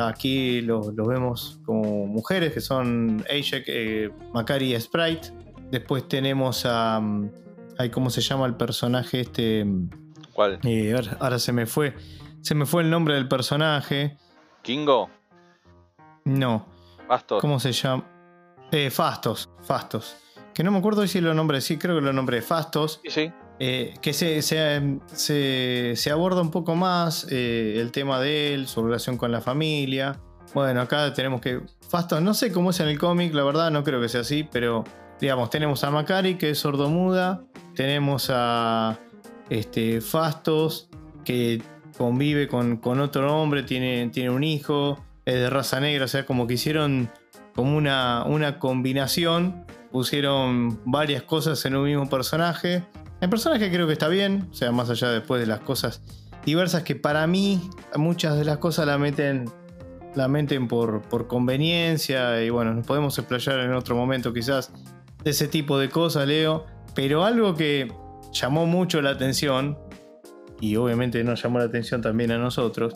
[0.00, 5.32] aquí los vemos como mujeres, que son Ajak, eh, Macari y Sprite.
[5.70, 7.00] Después tenemos a.
[7.00, 7.30] mm,
[7.78, 9.66] ay, ¿Cómo se llama el personaje este?
[10.38, 10.60] ¿Cuál?
[10.62, 11.96] eh, ahora, ahora se me fue.
[12.42, 14.16] Se me fue el nombre del personaje.
[14.62, 15.10] ¿Kingo?
[16.24, 16.64] No.
[17.08, 17.40] ¿Bastos?
[17.40, 18.04] ¿Cómo se llama?
[18.70, 19.48] Eh, Fastos.
[19.64, 20.16] Fastos.
[20.54, 21.60] Que no me acuerdo si lo nombré.
[21.60, 22.40] Sí, creo que lo nombré.
[22.40, 23.00] Fastos.
[23.02, 23.32] Sí, sí.
[23.58, 28.68] Eh, que se, se- se- se aborda un poco más eh, el tema de él,
[28.68, 30.20] su relación con la familia.
[30.54, 31.62] Bueno, acá tenemos que.
[31.88, 34.44] Fastos, no sé cómo es en el cómic, la verdad, no creo que sea así,
[34.44, 34.84] pero
[35.20, 37.42] digamos, tenemos a Macari, que es sordomuda.
[37.74, 38.96] Tenemos a
[39.50, 40.88] este, Fastos,
[41.24, 41.62] que
[41.96, 46.24] convive con, con otro hombre, tiene, tiene un hijo, es de raza negra, o sea,
[46.24, 47.10] como que hicieron
[47.54, 52.84] como una, una combinación, pusieron varias cosas en un mismo personaje.
[53.20, 56.00] El personaje creo que está bien, o sea, más allá después de las cosas
[56.44, 59.50] diversas que para mí muchas de las cosas la meten,
[60.14, 64.72] la meten por, por conveniencia y bueno, nos podemos explayar en otro momento quizás
[65.24, 66.64] de ese tipo de cosas, Leo.
[66.94, 67.92] Pero algo que
[68.40, 69.78] llamó mucho la atención,
[70.60, 72.94] y obviamente nos llamó la atención también a nosotros,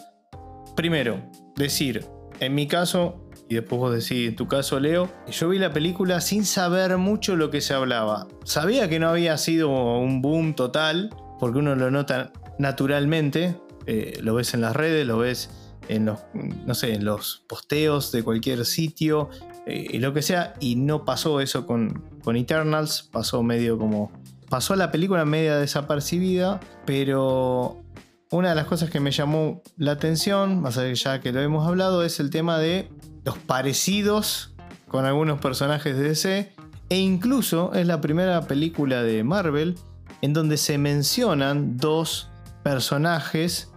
[0.77, 1.23] primero,
[1.57, 2.07] decir,
[2.41, 6.21] en mi caso, y después vos decís, en tu caso, Leo, yo vi la película
[6.21, 8.27] sin saber mucho lo que se hablaba.
[8.45, 14.35] Sabía que no había sido un boom total, porque uno lo nota naturalmente, eh, lo
[14.35, 15.51] ves en las redes, lo ves
[15.89, 19.29] en los, no sé, en los posteos de cualquier sitio,
[19.67, 24.11] eh, lo que sea, y no pasó eso con, con Eternals, pasó medio como...
[24.53, 27.83] Pasó la película media desapercibida, pero
[28.31, 32.05] una de las cosas que me llamó la atención, más allá que lo hemos hablado,
[32.05, 32.91] es el tema de
[33.25, 34.55] los parecidos
[34.89, 36.53] con algunos personajes de DC,
[36.91, 39.79] e incluso es la primera película de Marvel
[40.21, 42.29] en donde se mencionan dos
[42.63, 43.73] personajes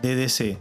[0.00, 0.58] de DC,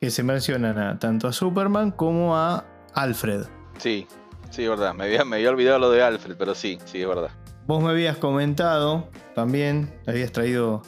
[0.00, 3.44] que se mencionan a, tanto a Superman como a Alfred.
[3.78, 4.08] Sí,
[4.50, 4.94] sí, es verdad.
[4.94, 7.30] Me había, me había olvidado lo de Alfred, pero sí, sí, es verdad.
[7.66, 10.82] Vos me habías comentado también, habías traído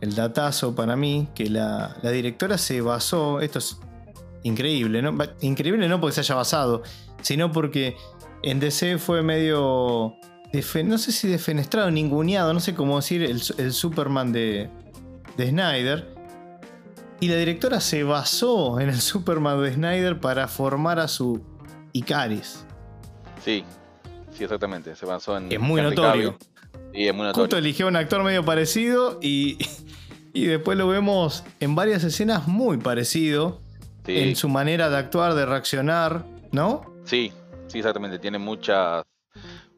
[0.00, 3.78] el datazo para mí, que la, directora se basó, esto es
[4.42, 5.16] increíble, ¿no?
[5.40, 6.82] Increíble no porque se haya basado,
[7.22, 7.96] sino porque
[8.42, 10.14] en DC fue medio,
[10.84, 14.70] no sé si defenestrado, ninguneado, no sé cómo decir, el, el Superman de,
[15.36, 16.14] de Snyder.
[17.20, 21.42] Y la directora se basó en el Superman de Snyder para formar a su
[21.92, 22.66] Icaris.
[23.42, 23.64] Sí,
[24.34, 24.94] sí, exactamente.
[24.96, 25.50] Se basó en.
[25.50, 26.36] Es muy notorio.
[26.92, 27.44] Sí, es muy notorio.
[27.44, 29.58] Justo eligió un actor medio parecido y,
[30.32, 33.62] y después lo vemos en varias escenas muy parecido.
[34.06, 36.84] En su manera de actuar, de reaccionar, ¿no?
[37.04, 37.32] Sí,
[37.68, 38.18] sí, exactamente.
[38.18, 39.02] Tiene mucha.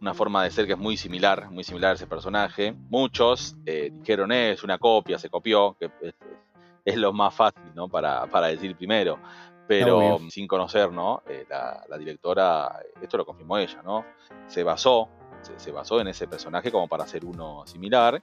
[0.01, 2.75] Una forma de ser que es muy similar, muy similar a ese personaje.
[2.91, 6.15] Muchos eh, dijeron es una copia, se copió, que es,
[6.85, 7.89] es lo más fácil, ¿no?
[7.89, 9.19] Para, para decir primero
[9.67, 11.23] pero sin conocer, ¿no?
[11.29, 14.05] Eh, la, directora, esto lo confirmó ella, ¿no?
[14.47, 15.09] Se basó,
[15.57, 18.23] se, basó en ese personaje como para hacer uno similar,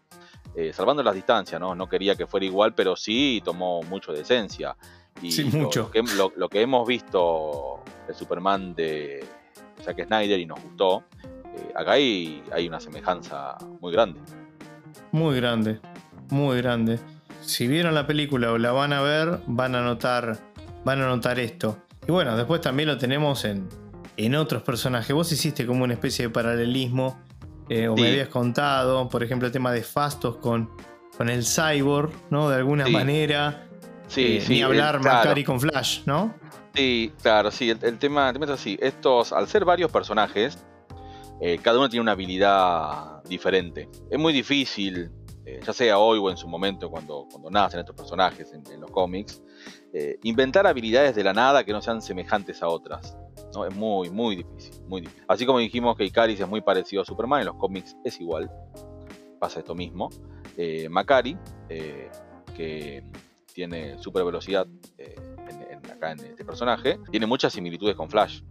[0.56, 1.76] eh, salvando las distancias, ¿no?
[1.76, 4.76] No quería que fuera igual, pero sí tomó mucho de esencia.
[5.22, 5.92] Y sí, mucho.
[6.36, 9.26] Lo que, hemos visto el Superman de
[9.82, 14.20] Zack Snyder y nos gustó, eh, acá hay, hay una semejanza muy grande.
[15.12, 15.80] Muy grande,
[16.30, 17.00] muy grande.
[17.42, 20.53] Si vieron la película o la van a ver, van a notar
[20.84, 21.78] van a notar esto.
[22.08, 23.68] Y bueno, después también lo tenemos en,
[24.18, 25.14] en otros personajes.
[25.16, 27.22] Vos hiciste como una especie de paralelismo,
[27.70, 30.70] eh, o me habías contado, por ejemplo, el tema de Fastos con,
[31.18, 32.50] con el Cyborg, ¿no?
[32.50, 33.68] De alguna manera.
[34.08, 36.36] Sí, eh, Ni hablar Macari con Flash, ¿no?
[36.76, 37.70] Sí, claro, sí.
[37.70, 38.78] El, tema, es así.
[38.82, 40.58] Estos, al ser varios personajes,
[41.40, 43.88] eh, cada uno tiene una habilidad diferente.
[44.10, 45.12] Es muy difícil
[45.66, 49.42] ya sea hoy o en su momento cuando, cuando nacen estos personajes en, los cómics,
[49.94, 53.16] eh, inventar habilidades de la nada que no sean semejantes a otras.
[53.54, 53.66] ¿no?
[53.66, 55.24] Es muy, muy difícil, muy difícil.
[55.28, 58.52] Así como dijimos que Icaris es muy parecido a Superman, en los cómics es igual.
[59.40, 60.10] Pasa esto mismo.
[60.58, 61.38] Eh, Macari,
[62.56, 63.04] que
[63.54, 64.68] tiene super velocidad
[65.92, 68.42] acá en este personaje, tiene muchas similitudes con Flash.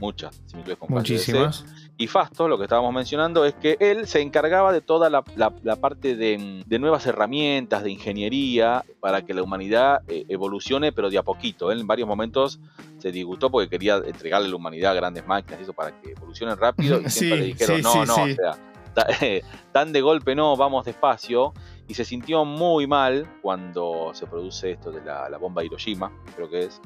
[0.00, 0.98] Muchas similitudes con Flash.
[0.98, 1.64] Muchísimas.
[2.00, 6.16] Y Fasto, lo que estábamos mencionando, es que él se encargaba de toda la, parte
[6.16, 11.70] de, nuevas herramientas, de ingeniería, para que la humanidad eh, evolucione, pero de a poquito.
[11.70, 12.58] Él en varios momentos
[12.96, 16.56] se disgustó porque quería entregarle a la humanidad grandes máquinas y eso para que evolucionen
[16.56, 17.02] rápido.
[17.02, 18.56] Y siempre le dijeron, no, no, o sea,
[19.72, 21.52] tan de golpe no, vamos despacio.
[21.86, 26.60] Y se sintió muy mal cuando se produce esto de la, bomba Hiroshima, creo que
[26.60, 26.80] es.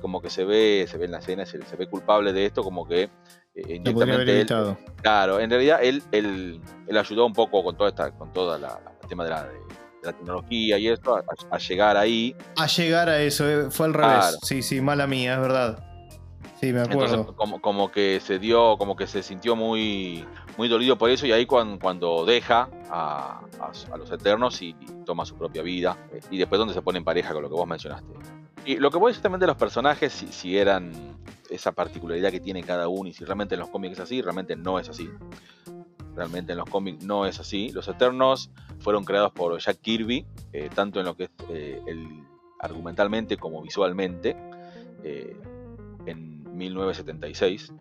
[0.00, 2.62] Como que se ve, se ve en la escena, se, se ve culpable de esto,
[2.62, 3.10] como que
[3.56, 3.80] eh,
[5.00, 8.62] claro, en realidad él, él, él, ayudó un poco con toda esta, con todo el
[9.08, 9.52] tema de la, de,
[10.02, 11.16] la, tecnología y esto,
[11.50, 12.34] a, llegar ahí.
[12.56, 14.38] A llegar a eso, eh, fue al revés.
[14.42, 15.84] Sí, sí, mala mía, es verdad.
[16.60, 17.36] Sí, me acuerdo.
[17.36, 20.26] como, como que se dio, como que se sintió muy,
[20.56, 24.74] muy dolido por eso y ahí cuando, cuando deja a, a, los Eternos y,
[25.06, 27.54] toma su propia vida eh, y después donde se pone en pareja con lo que
[27.54, 28.08] vos mencionaste.
[28.66, 30.92] Y lo que vos decís también de los personajes, si, eran
[31.50, 34.56] esa particularidad que tiene cada uno y si realmente en los cómics es así, realmente
[34.56, 35.10] no es así.
[36.14, 37.70] Realmente en los cómics no es así.
[37.72, 41.80] Los Eternos fueron creados por Jack Kirby, eh, tanto en lo que es eh,
[42.60, 44.34] argumentalmente como visualmente,
[45.02, 45.36] eh,
[46.06, 47.72] en 1976.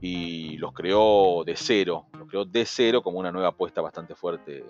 [0.00, 4.64] Y los creó de cero, los creó de cero como una nueva apuesta bastante fuerte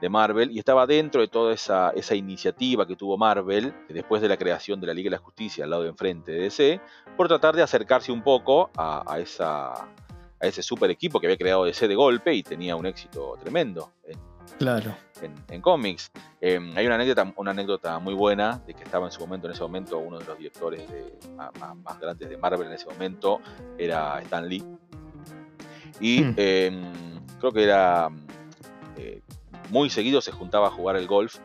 [0.00, 4.28] de Marvel y estaba dentro de toda esa, esa, iniciativa que tuvo Marvel después de
[4.28, 6.80] la creación de la Liga de la Justicia al lado de enfrente de DC,
[7.16, 9.86] por tratar de acercarse un poco a, esa, a
[10.40, 13.92] ese super equipo que había creado DC de golpe y tenía un éxito tremendo.
[14.06, 14.18] En,
[14.58, 14.96] claro.
[15.50, 16.10] En, cómics.
[16.40, 19.52] Em, hay una anécdota, una anécdota muy buena de que estaba en su momento, en
[19.52, 20.82] ese momento, uno de los directores
[21.36, 23.40] más, más, grandes de Marvel en ese momento
[23.76, 24.64] era Stan Lee
[26.00, 26.34] Y Hmm.
[26.36, 28.08] em, creo que era
[28.96, 29.22] eh,
[29.70, 31.38] muy seguido se juntaba a jugar el golf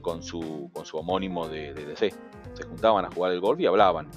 [0.00, 2.14] con su, con su homónimo de, de DC.
[2.54, 4.08] Se juntaban a jugar el golf y hablaban.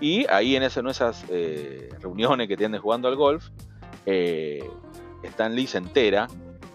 [0.00, 3.48] Y ahí en, en esas eh, reuniones que tienen jugando al golf,
[4.06, 4.64] eh,
[5.22, 6.28] Stan Lee se entera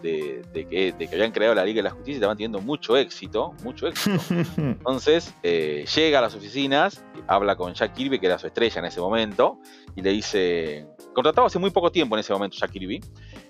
[0.05, 2.61] de, de que, de que habían creado la Liga de la Justicia y estaban teniendo
[2.61, 4.21] mucho éxito, mucho éxito.
[4.57, 8.85] Entonces eh, llega a las oficinas, habla con Jack Kirby, que era su estrella en
[8.85, 9.59] ese momento,
[9.95, 13.01] y le dice, contratado hace muy poco tiempo en ese momento Jack Kirby,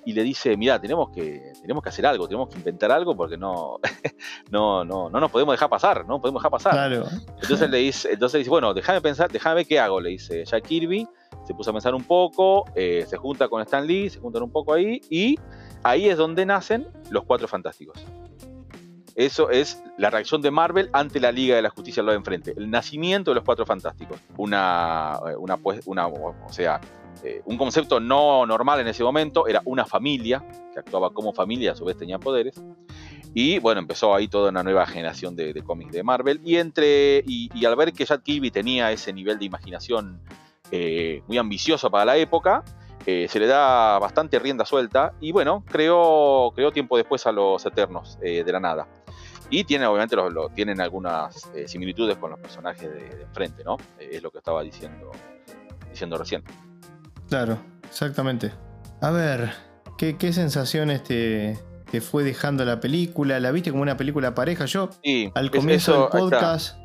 [0.05, 3.37] y le dice, mira, tenemos que, tenemos que hacer algo, tenemos que inventar algo porque
[3.37, 3.79] no,
[4.49, 6.71] no, no, no nos podemos dejar pasar, no podemos dejar pasar.
[6.73, 7.05] claro.
[7.41, 10.45] Entonces le dice, entonces le dice, bueno, déjame pensar, déjame ver qué hago, le dice
[10.45, 11.07] Jack Kirby,
[11.45, 14.51] se puso a pensar un poco, eh, se junta con Stan Lee, se juntan un
[14.51, 15.37] poco ahí, y
[15.85, 18.03] ahí es donde nacen los Cuatro Fantásticos.
[19.13, 22.53] Eso es la reacción de Marvel ante la Liga de la Justicia lado de enfrente.
[22.57, 24.19] El nacimiento de los Cuatro Fantásticos.
[24.35, 26.81] Una, eh, una, pues, una o sea,
[27.23, 30.43] eh, un concepto no normal en ese momento era una familia
[30.73, 32.61] que actuaba como familia, a su vez tenía poderes.
[33.35, 36.41] Y bueno, empezó ahí toda una nueva generación de, de cómics de Marvel.
[36.43, 40.19] Y, entre, y al ver que Jack Kirby tenía ese nivel de imaginación
[40.71, 42.63] eh, muy ambicioso para la época,
[43.05, 45.13] eh, se le da bastante rienda suelta.
[45.19, 48.87] Y bueno, creó, creó tiempo después a los Eternos eh, de la nada.
[49.49, 50.15] Y tiene, obviamente,
[50.55, 53.77] tienen algunas eh, similitudes con los personajes de, de enfrente, ¿no?
[53.99, 55.11] Es lo que estaba diciendo,
[55.91, 56.43] diciendo recién.
[57.29, 58.51] Claro, exactamente.
[59.01, 59.51] A ver,
[59.97, 61.59] ¿qué, qué sensaciones te,
[61.91, 63.39] te fue dejando la película?
[63.39, 64.65] ¿La viste como una película pareja?
[64.65, 66.77] Yo, Y al es- comienzo eso- del podcast,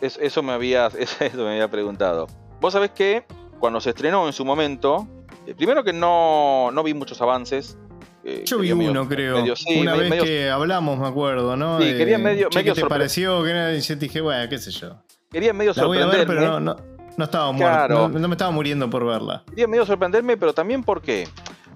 [0.00, 2.26] Es- eso me había, eso me había preguntado.
[2.60, 3.24] Vos sabés que
[3.60, 5.06] cuando se estrenó en su momento,
[5.54, 7.76] primero que no, no vi muchos avances.
[8.24, 9.36] eh, yo vi medio- uno, creo.
[9.40, 11.78] medio- sí, una vez que hablamos, me acuerdo, ¿no?
[11.80, 13.42] Sí, quería medio- che, ¿Qué te pareció?
[13.42, 15.02] Que era- y yo dije, bueno, qué sé yo.
[15.30, 16.40] quería medio La voy a ver, sorprenderme.
[16.46, 16.76] pero no, no,
[17.16, 17.94] no estaba Claro.
[17.96, 18.12] muerto.
[18.12, 19.42] No, no me estaba muriendo por verla.
[19.48, 21.26] Quería medio sorprenderme, pero también porque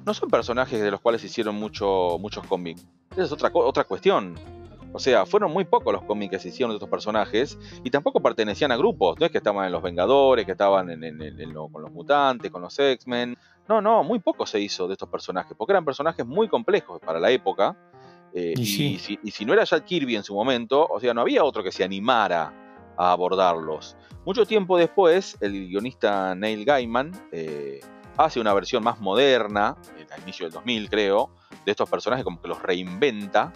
[0.04, 2.84] no son personajes de los cuales se hicieron mucho, muchos cómics.
[3.12, 4.34] Esa es otra, otra cuestión.
[4.92, 8.20] O sea, fueron muy pocos los cómics que se hicieron de estos personajes y tampoco
[8.20, 9.18] pertenecían a grupos.
[9.18, 11.82] No es que estaban en los Vengadores, que estaban en, en- en- en lo- con
[11.82, 13.36] los mutantes, con los X-Men.
[13.68, 17.18] No, no, muy poco se hizo de estos personajes, porque eran personajes muy complejos para
[17.18, 17.76] la época.
[18.34, 21.20] eh, Y si, y si no era Jack Kirby en su momento, o sea, no
[21.22, 22.52] había otro que se animara
[22.96, 23.96] a abordarlos.
[24.24, 27.80] Mucho tiempo después, el guionista Neil Gaiman eh,
[28.16, 31.30] hace una versión más moderna, eh, a inicio del 2000 creo,
[31.64, 33.52] de estos personajes como que los reinventa.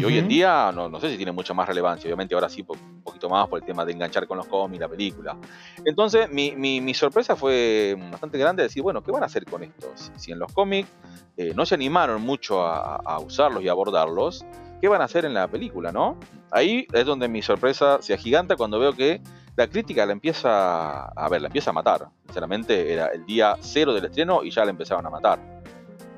[0.00, 2.64] Y hoy en día no, no sé si tiene mucha más relevancia, obviamente ahora sí
[2.68, 5.36] un poquito más por el tema de enganchar con los cómics, la película.
[5.84, 9.62] Entonces mi, mi- mi sorpresa fue bastante grande decir, bueno, ¿qué van a hacer con
[9.62, 9.90] esto?
[9.94, 10.88] Si, si en los cómics
[11.36, 14.44] eh, no se animaron mucho a, a usarlos y abordarlos,
[14.80, 16.18] ¿qué van a hacer en la película, no?
[16.50, 19.20] Ahí es donde mi sorpresa se agiganta cuando veo que
[19.56, 22.08] la crítica la empieza a ver, la empieza a matar.
[22.26, 25.38] Sinceramente, era el día cero del estreno y ya la empezaban a matar.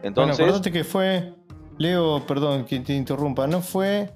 [0.02, 1.34] Entonces, bueno, que fue.
[1.78, 4.10] Leo, perdón que te interrumpa, no fue.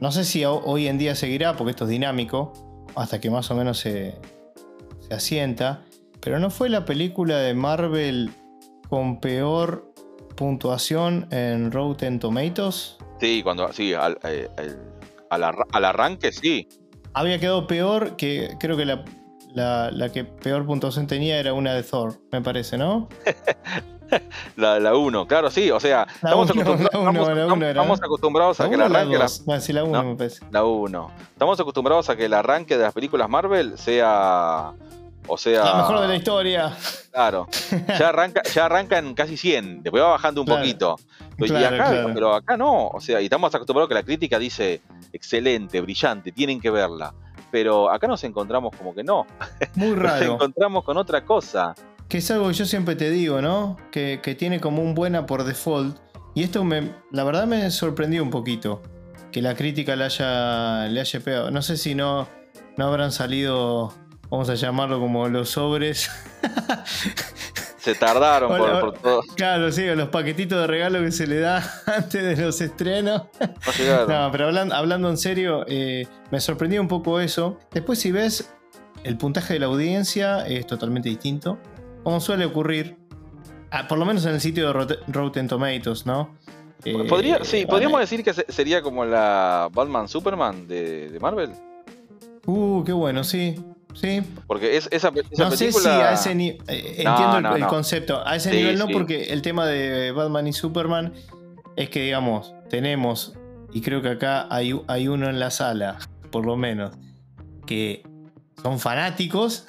[0.00, 2.52] No sé si ho- hoy en día seguirá, porque esto es dinámico,
[2.94, 4.14] hasta que más o menos se,
[5.00, 5.82] se asienta.
[6.20, 8.30] Pero no fue la película de Marvel
[8.88, 9.92] con peor
[10.36, 12.96] puntuación en Rotten Tomatoes.
[13.20, 14.48] sí, cuando sí, al, eh,
[15.30, 16.68] al arranque sí.
[17.12, 18.56] Había quedado peor que.
[18.60, 19.04] Creo que la,
[19.52, 23.08] la- la que peor puntuación tenía era una de Thor, me parece, ¿no?
[24.56, 27.46] La, la 1, claro, sí, o sea, La estamos, uno, acostumbra- la uno, estamos- la
[27.46, 28.06] uno era, estamos ¿no?
[28.06, 29.44] acostumbrados a que el arranque, la, dos?
[29.48, 30.08] Ah, sí, la 1 No.
[30.10, 30.40] me parece.
[30.50, 31.10] la 1.
[31.32, 34.72] Estamos acostumbrados a que el arranque de las películas Marvel sea,
[35.26, 36.76] o sea, La mejor de la historia.
[37.12, 37.46] claro,
[37.98, 40.60] ya arranca, ya arranca en casi 100, después va bajando un Claro.
[40.62, 40.96] poquito.
[41.38, 42.10] Y Claro, acá, claro.
[42.12, 44.82] pero acá no, o sea, y estamos acostumbrados a que la crítica dice
[45.12, 47.14] excelente, brillante, tienen que verla.
[47.50, 49.26] Pero acá nos encontramos como que no,
[49.74, 50.34] Muy nos raro.
[50.34, 51.74] encontramos con otra cosa.
[52.10, 53.76] Que es algo que yo siempre te digo, ¿no?
[53.90, 55.96] Que, que tiene como un buena por default.
[56.34, 58.82] Y esto me, la verdad me sorprendió un poquito.
[59.32, 61.50] Que la crítica le haya, le haya pegado.
[61.50, 62.28] No sé si no,
[62.76, 63.94] no habrán salido,
[64.28, 66.10] vamos a llamarlo como los sobres.
[67.78, 71.64] Se tardaron por, por todo, claro, sí, los paquetitos de regalo que se le da
[71.86, 73.22] antes de los estrenos.
[74.06, 77.58] no pero hablan- hablando en serio, eh, me sorprendió un poco eso.
[77.72, 78.52] Después, si ves,
[79.02, 81.58] el puntaje de la audiencia es totalmente distinto.
[82.02, 82.96] Como suele ocurrir,
[83.70, 86.34] ah, por lo menos en el sitio de Rot- Rotten Tomatoes, ¿no?
[86.84, 91.50] Eh, Podría, sí, podríamos decir que se- sería como la Batman Superman de, de Marvel.
[92.46, 93.62] Uh, qué bueno, sí.
[93.92, 94.22] Sí.
[94.46, 95.82] Porque es, esa, esa No sé película.
[95.82, 96.58] si a ese nivel.
[96.66, 97.68] No, entiendo el, no, el no.
[97.68, 98.26] concepto.
[98.26, 98.92] A ese Sí, nivel no, sí.
[98.94, 101.12] porque el tema de Batman y Superman
[101.76, 103.34] es que, digamos, tenemos,
[103.74, 105.98] y creo que acá hay, hay uno en la sala,
[106.30, 106.92] por lo menos,
[107.66, 108.04] que
[108.62, 109.66] son fanáticos.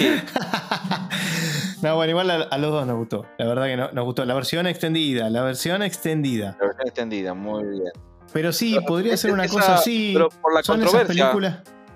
[1.83, 3.27] No, bueno, igual a, los dos nos gustó.
[3.39, 4.25] La verdad que nos gustó.
[4.25, 6.57] La versión extendida, la versión extendida.
[6.61, 7.91] La versión extendida, muy bien.
[8.33, 10.13] Pero sí, podría ser una cosa así.
[10.15, 11.33] Pero por la controversia.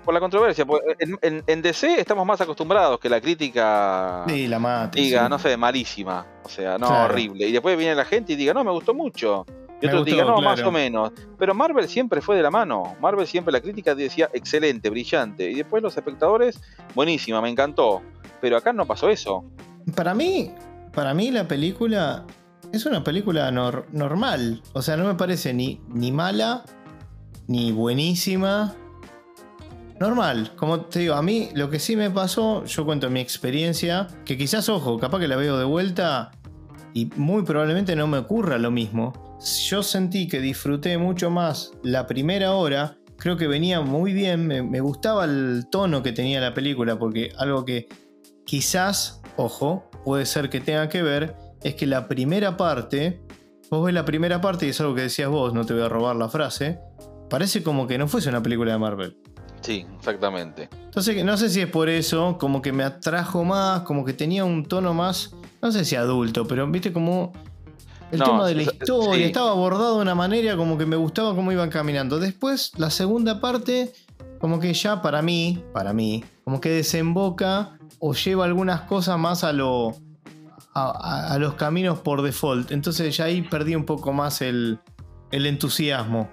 [0.03, 0.65] Por la controversia.
[1.21, 6.25] En, DC estamos más acostumbrados que la crítica sí, la diga, no sé, malísima.
[6.43, 7.47] O sea, no, horrible.
[7.47, 9.45] Y después viene la gente y diga, no, me gustó mucho.
[9.81, 11.11] Y otros digan, no, más o menos.
[11.37, 12.95] Pero Marvel siempre fue de la mano.
[12.99, 15.51] Marvel siempre la crítica decía, excelente, brillante.
[15.51, 16.59] Y después los espectadores,
[16.95, 18.01] buenísima, me encantó.
[18.41, 19.45] Pero acá no pasó eso.
[19.95, 20.51] Para mí,
[20.93, 22.25] para mí la película
[22.71, 24.61] es una película normal.
[24.73, 26.63] O sea, no me parece ni, ni mala,
[27.47, 28.75] ni buenísima.
[29.99, 34.07] Normal, como te digo, a mí lo que sí me pasó, yo cuento mi experiencia,
[34.25, 36.31] que quizás, ojo, capaz que la veo de vuelta
[36.93, 39.26] y muy probablemente no me ocurra lo mismo.
[39.39, 44.63] Yo sentí que disfruté mucho más la primera hora, creo que venía muy bien, me,
[44.63, 47.87] me gustaba el tono que tenía la película, porque algo que
[48.45, 53.21] quizás, ojo, puede ser que tenga que ver es que la primera parte,
[53.69, 55.89] vos ves la primera parte y es algo que decías vos, no te voy a
[55.89, 56.79] robar la frase,
[57.29, 59.17] parece como que no fuese una película de Marvel.
[59.61, 60.69] Sí, exactamente.
[60.85, 64.45] Entonces, no sé si es por eso, como que me atrajo más, como que tenía
[64.45, 67.33] un tono más, no sé si adulto, pero viste como
[68.11, 71.51] el tema de la historia estaba abordado de una manera como que me gustaba cómo
[71.51, 72.19] iban caminando.
[72.19, 73.93] Después, la segunda parte,
[74.39, 79.43] como que ya para mí, para mí, como que desemboca o lleva algunas cosas más
[79.43, 79.95] a lo
[80.73, 82.71] a, los caminos por default.
[82.71, 84.79] Entonces ya ahí perdí un poco más el,
[85.31, 86.29] entusiasmo.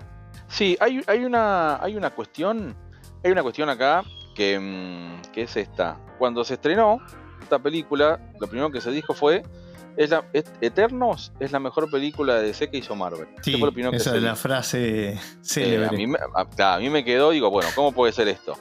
[0.49, 2.77] Sí, hay, hay, una, hay una cuestión.
[3.25, 4.05] Hay una cuestión acá
[4.35, 5.99] que, mm, que, es esta.
[6.18, 6.99] Cuando se estrenó
[7.41, 9.43] esta película, lo primero que se dijo fue.
[9.97, 10.11] Es
[10.61, 13.28] Eternos es la mejor película de DC que hizo Marvel.
[13.42, 13.61] Sí,
[13.92, 15.86] esa es la frase célebre.
[15.86, 16.14] Eh, a, mí,
[16.59, 18.55] a, mí me quedó, digo, bueno, ¿cómo puede ser esto?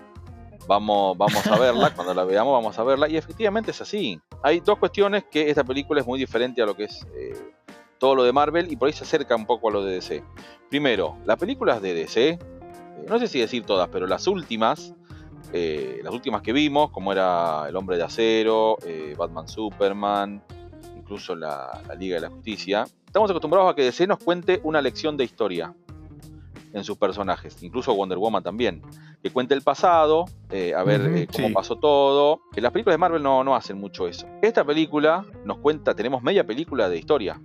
[0.67, 3.09] Vamos, vamos a verla, cuando la veamos vamos a verla.
[3.09, 4.19] Y efectivamente es así.
[4.41, 7.34] Hay dos cuestiones que esta película es muy diferente a lo que es eh,
[7.97, 10.23] todo lo de Marvel y por ahí se acerca un poco a lo de DC.
[10.69, 12.39] Primero, las películas de DC, eh,
[13.07, 14.93] no sé si decir todas, pero las últimas,
[15.51, 18.77] eh, las últimas que vimos, como era El Hombre de Acero,
[19.17, 20.43] Batman Superman,
[21.14, 24.82] incluso la, la Liga de la Justicia, estamos acostumbrados a que DC nos cuente una
[24.82, 25.76] lección de historia
[26.74, 28.82] en sus personajes, incluso Wonder Woman también,
[29.22, 32.41] que cuente el pasado, eh, a ver eh, cómo pasó todo.
[32.51, 34.28] Que las películas de Marvel no, no hacen mucho eso.
[34.41, 37.39] Esta película nos cuenta, tenemos media película de historia.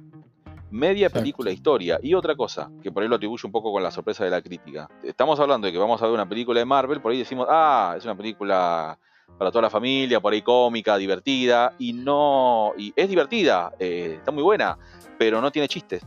[0.71, 1.99] Media película de historia.
[2.03, 4.41] Y otra cosa, que por ahí lo atribuye un poco con la sorpresa de la
[4.41, 4.89] crítica.
[5.03, 7.95] Estamos hablando de que vamos a ver una película de Marvel, por ahí decimos, ah,
[7.99, 8.99] es una película
[9.37, 14.31] para toda la familia, por ahí cómica, divertida, y no, y es divertida, eh, está
[14.31, 14.79] muy buena,
[15.19, 16.03] pero no tiene chistes.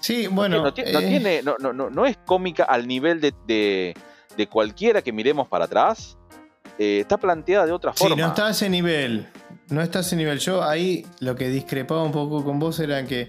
[0.00, 0.62] Sí, bueno.
[0.62, 5.46] No, eh, tiene, no, no, no, es cómica al nivel de, de, cualquiera que miremos
[5.46, 6.16] para atrás.
[6.78, 8.16] Eh, está planteada de otra forma.
[8.16, 9.28] Sí, no está a ese nivel.
[9.68, 10.38] No está a ese nivel.
[10.38, 13.28] Yo ahí lo que discrepaba un poco con vos era que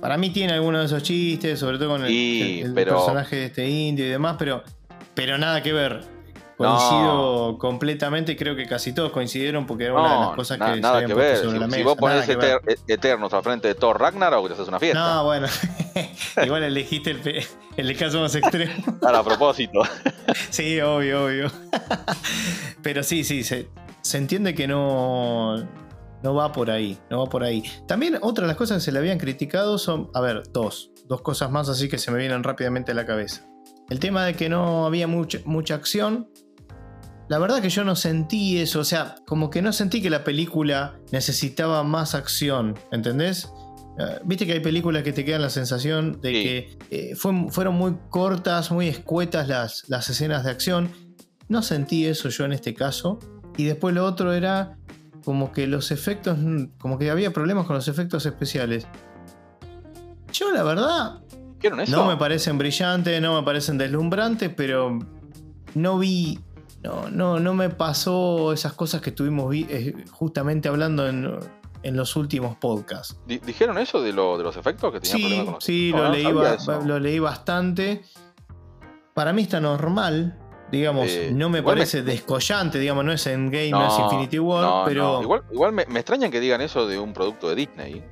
[0.00, 4.06] para mí tiene algunos de esos chistes, sobre todo con el, personaje de este indio
[4.06, 4.62] y demás, pero,
[5.14, 6.11] pero nada que ver.
[6.62, 11.00] Coincido completamente, creo que casi todos coincidieron porque era una de las cosas que nada
[11.00, 11.36] se que ver.
[11.36, 11.78] sobre si, la mesa.
[11.78, 12.28] Si vos pones
[12.86, 14.98] Eternos al frente de Thor Ragnarok, te haces una fiesta.
[14.98, 15.46] No, bueno.
[16.44, 17.44] Igual elegiste el,
[17.76, 18.72] el caso más extremo.
[19.02, 19.82] a propósito.
[20.50, 21.50] sí, obvio, obvio.
[22.82, 23.68] Pero sí, sí, se,
[24.02, 25.56] se entiende que no,
[26.22, 27.64] no va por ahí, no va por ahí.
[27.86, 31.22] También otra de las cosas que se le habían criticado son, a ver, dos, dos
[31.22, 33.46] cosas más así que se me vienen rápidamente a la cabeza.
[33.90, 36.28] El tema de que no había mucha, mucha acción,
[37.28, 40.24] la verdad que yo no sentí eso, o sea, como que no sentí que la
[40.24, 43.50] película necesitaba más acción, ¿entendés?
[43.98, 47.96] Eh, viste que hay películas que te quedan la sensación de que eh, fueron muy
[48.08, 50.90] cortas, muy escuetas las, las escenas de acción.
[51.48, 53.18] No sentí eso yo en este caso.
[53.56, 54.78] Y después lo otro era
[55.24, 56.38] como que los efectos,
[56.78, 58.86] como que había problemas con los efectos especiales.
[60.32, 61.20] Yo la verdad,
[61.88, 64.98] no me parecen brillantes, no me parecen deslumbrantes, pero
[65.74, 66.40] no vi
[66.82, 71.38] no, no, no me pasó esas cosas que estuvimos eh, justamente hablando en,
[71.84, 73.18] los últimos podcasts.
[73.26, 74.92] ¿Dijeron eso de, lo, de los efectos?
[74.92, 78.02] Que sí, sí, lo, leí lo leí bastante.
[79.14, 80.38] Para mí está normal.
[80.70, 85.20] Digamos, eh, no me parece descollante, digamos, no es Endgame, no, es Infinity War, pero.
[85.20, 88.02] Igual, igual me, extrañan que digan eso de un producto de Disney.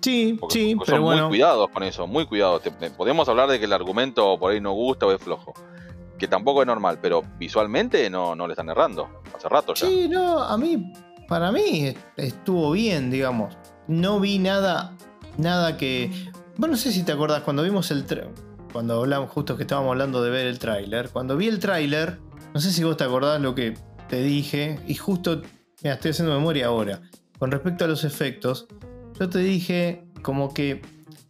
[0.00, 1.22] Sí, sí, pero son bueno.
[1.28, 2.62] Muy cuidados con eso, muy cuidados.
[2.96, 5.54] podemos hablar de que el argumento por ahí no gusta o es flojo
[6.18, 9.20] que tampoco es normal, pero visualmente no, no le están errando.
[9.34, 9.86] Hace rato ya.
[9.86, 10.92] Sí, no, a mí,
[11.28, 13.56] para mí estuvo bien, digamos.
[13.88, 14.92] No vi nada,
[15.36, 16.10] nada que.
[16.56, 18.04] Bueno, no sé si te acordás, cuando vimos el.
[18.72, 21.10] Cuando hablamos, justo que estábamos hablando de ver el tráiler.
[21.10, 22.18] Cuando vi el tráiler,
[22.52, 23.76] no sé si vos te acordás lo que
[24.08, 25.42] te dije, y justo.
[25.82, 27.02] Mira, estoy haciendo memoria ahora.
[27.38, 28.66] con respecto a los efectos,
[29.18, 30.80] yo te dije como que,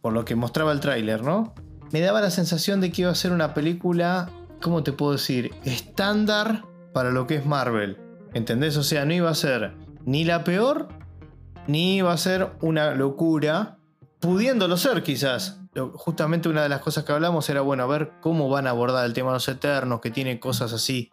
[0.01, 1.53] por lo que mostraba el tráiler, ¿no?
[1.91, 4.29] Me daba la sensación de que iba a ser una película,
[4.61, 5.53] ¿cómo te puedo decir?
[5.63, 7.97] Estándar para lo que es Marvel.
[8.33, 8.77] ¿Entendés?
[8.77, 9.73] O sea, no iba a ser
[10.05, 10.87] ni la peor,
[11.67, 13.77] ni iba a ser una locura,
[14.19, 15.61] pudiéndolo ser quizás.
[15.93, 19.05] Justamente una de las cosas que hablamos era, bueno, a ver cómo van a abordar
[19.05, 21.11] el tema de los Eternos, que tiene cosas así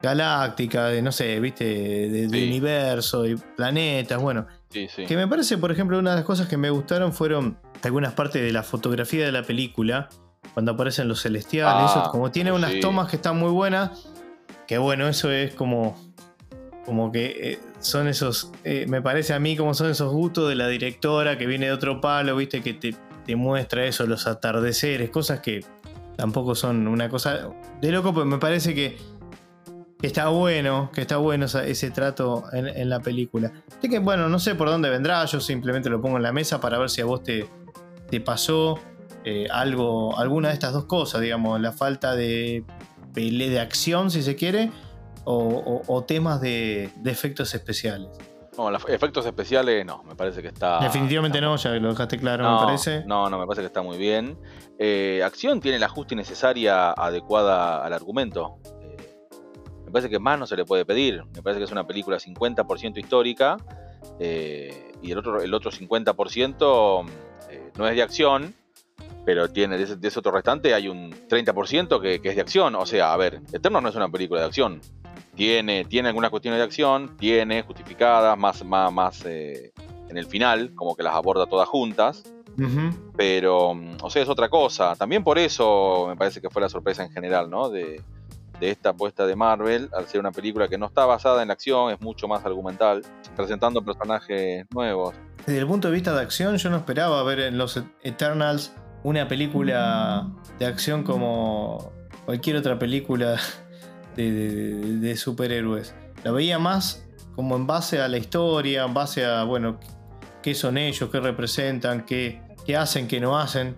[0.00, 4.46] galácticas, de no sé, viste, de, universo y planetas, bueno.
[4.70, 8.42] Que me parece, por ejemplo, una de las cosas que me gustaron fueron algunas partes
[8.42, 10.08] de la fotografía de la película,
[10.54, 14.08] cuando aparecen los celestiales, ah, como tiene unas tomas que están muy buenas,
[14.66, 15.96] que bueno, eso es como
[16.86, 20.54] como que eh, son esos, eh, me parece a mí como son esos gustos de
[20.54, 22.94] la directora que viene de otro palo, viste, que te,
[23.34, 25.64] muestra eso, los atardeceres, cosas que
[26.16, 27.50] tampoco son una cosa
[27.82, 28.96] de loco, pues me parece que,
[30.00, 33.52] está bueno, que está bueno ese trato en, la película.
[33.76, 36.60] Así que bueno, no sé por dónde vendrá, yo simplemente lo pongo en la mesa
[36.60, 37.48] para ver si a vos te,
[38.08, 38.78] te pasó
[39.28, 42.62] eh, algo, alguna de estas dos cosas, digamos, la falta de,
[43.12, 44.70] de acción, si se quiere,
[45.24, 48.08] o, temas de, efectos especiales.
[48.56, 50.78] No, los efectos especiales no, me parece que está.
[50.78, 53.04] Definitivamente no, ya lo dejaste claro, me parece.
[53.04, 54.38] No, no, me parece que está muy bien.
[54.78, 58.60] Eh, acción tiene la justa y necesaria adecuada al argumento.
[58.80, 58.96] Eh,
[59.86, 61.24] me parece que más no se le puede pedir.
[61.34, 63.56] Me parece que es una película 50% histórica
[64.20, 67.06] y el otro, el otro 50%
[67.76, 68.54] no es de acción,
[69.26, 72.74] pero tiene de ese, otro restante hay un 30% que, que, es de acción.
[72.76, 74.80] O sea, a ver, Eterno no es una película de acción
[75.36, 79.72] tiene, tiene algunas cuestiones de acción, tiene justificadas, más, más, más eh,
[80.08, 82.24] en el final, como que las aborda todas juntas.
[83.18, 84.96] Pero, mm, o sea, es otra cosa.
[84.96, 87.68] También por eso me parece que fue la sorpresa en general, ¿no?
[87.68, 88.02] De,
[88.58, 91.92] esta apuesta de Marvel, al ser una película que no está basada en la acción,
[91.92, 93.02] es mucho más argumental,
[93.36, 95.14] presentando personajes nuevos.
[95.44, 98.72] Desde el punto de vista de acción, yo no esperaba ver en los Eternals
[99.06, 100.28] una película
[100.58, 101.92] de acción como
[102.24, 103.36] cualquier otra película
[104.16, 105.94] de, superhéroes.
[106.24, 109.78] La veía más como en base a la historia, en base a, bueno,
[110.42, 113.76] qué son ellos, qué representan, qué, qué hacen, qué no hacen.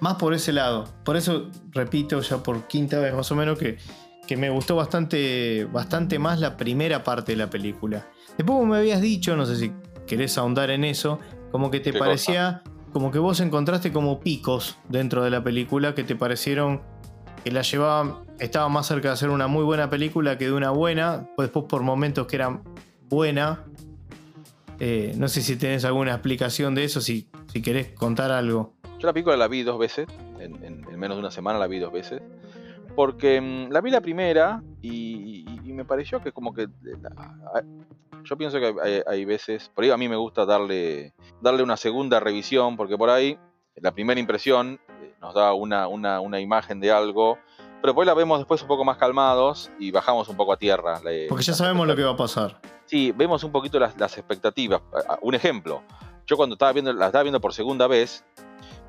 [0.00, 0.84] Más por ese lado.
[1.04, 3.76] Por eso, repito, ya por quinta vez más o menos, que,
[4.26, 8.08] que me gustó bastante, bastante más la primera parte de la película.
[8.38, 9.72] Después me habías dicho, no sé si
[10.06, 11.18] querés ahondar en eso,
[11.52, 12.62] como que te parecía,
[12.94, 16.80] como que vos encontraste como picos dentro de la película que te parecieron
[17.42, 20.70] que la llevaba, estaba más cerca de hacer una muy buena película que de una
[20.70, 22.62] buena, pues después por momentos que era
[23.08, 23.64] buena.
[24.78, 28.74] Eh, no sé si tenés alguna explicación de eso, si, si querés contar algo.
[29.00, 30.06] Yo la película la vi dos veces,
[30.38, 32.22] en, menos de una semana la vi dos veces,
[32.94, 36.68] porque mm, la vi la primera y, me pareció que como que...
[38.24, 42.20] yo pienso que hay, veces, por ahí a mí me gusta darle, darle una segunda
[42.20, 43.38] revisión, porque por ahí
[43.76, 44.80] la primera impresión
[45.20, 47.38] nos da una, una, imagen de algo,
[47.80, 51.00] pero después la vemos después un poco más calmados y bajamos un poco a tierra.
[51.28, 52.60] Porque ya sabemos lo que va a pasar.
[52.86, 54.82] Sí, vemos un poquito las, expectativas.
[55.22, 55.82] Un ejemplo,
[56.26, 58.24] yo cuando estaba viendo, la estaba viendo por segunda vez,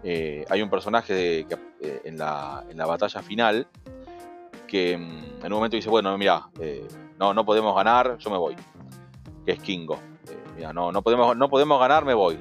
[0.03, 3.67] eh, hay un personaje que, eh, en, la, en, la, batalla final
[4.67, 8.37] que mm, en un momento dice, bueno, mira, eh, no, no podemos ganar, yo me
[8.37, 8.55] voy.
[9.45, 9.99] Que es Kingo.
[10.55, 12.37] mira, no, no, podemos, no podemos ganar, me voy.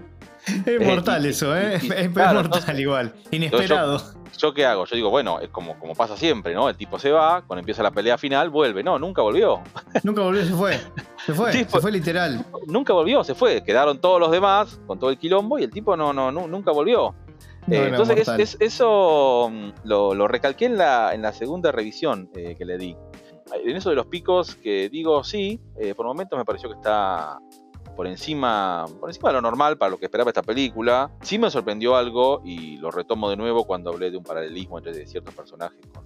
[0.67, 1.77] Es mortal eso, ¿eh?
[1.77, 3.15] es, mortal igual.
[3.31, 4.01] Inesperado.
[4.37, 4.85] Yo, qué hago?
[4.85, 6.69] Yo digo, bueno, es como, como pasa siempre, ¿no?
[6.69, 8.83] El tipo se va, cuando empieza la pelea final, vuelve.
[8.83, 9.63] No, nunca volvió.
[10.03, 10.81] Nunca volvió, se fue.
[11.25, 12.45] Se fue, se fue literal.
[12.67, 13.63] Nunca volvió, se fue.
[13.63, 17.15] Quedaron todos los demás con todo el quilombo y el tipo no, no, nunca volvió.
[17.71, 22.77] Eh, entonces, eso mm, lo, recalqué en la, en la segunda revisión eh, que le
[22.77, 22.97] di.
[23.53, 27.39] En eso de los picos, que digo sí, eh, por momentos me pareció que está
[27.95, 31.11] por encima, por encima de lo normal para lo que esperaba esta película.
[31.23, 35.07] Sí me sorprendió algo y lo retomo de nuevo cuando hablé de un paralelismo entre
[35.07, 36.05] ciertos personajes con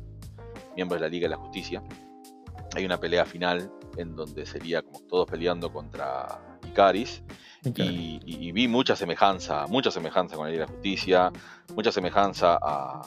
[0.74, 1.82] miembros de la Liga de la Justicia.
[2.74, 6.40] Hay una pelea final en donde sería como todos peleando contra
[6.78, 7.22] Icaris.
[7.64, 11.32] Y, vi mucha semejanza, mucha semejanza con la Liga de la Justicia,
[11.74, 13.02] mucha semejanza a,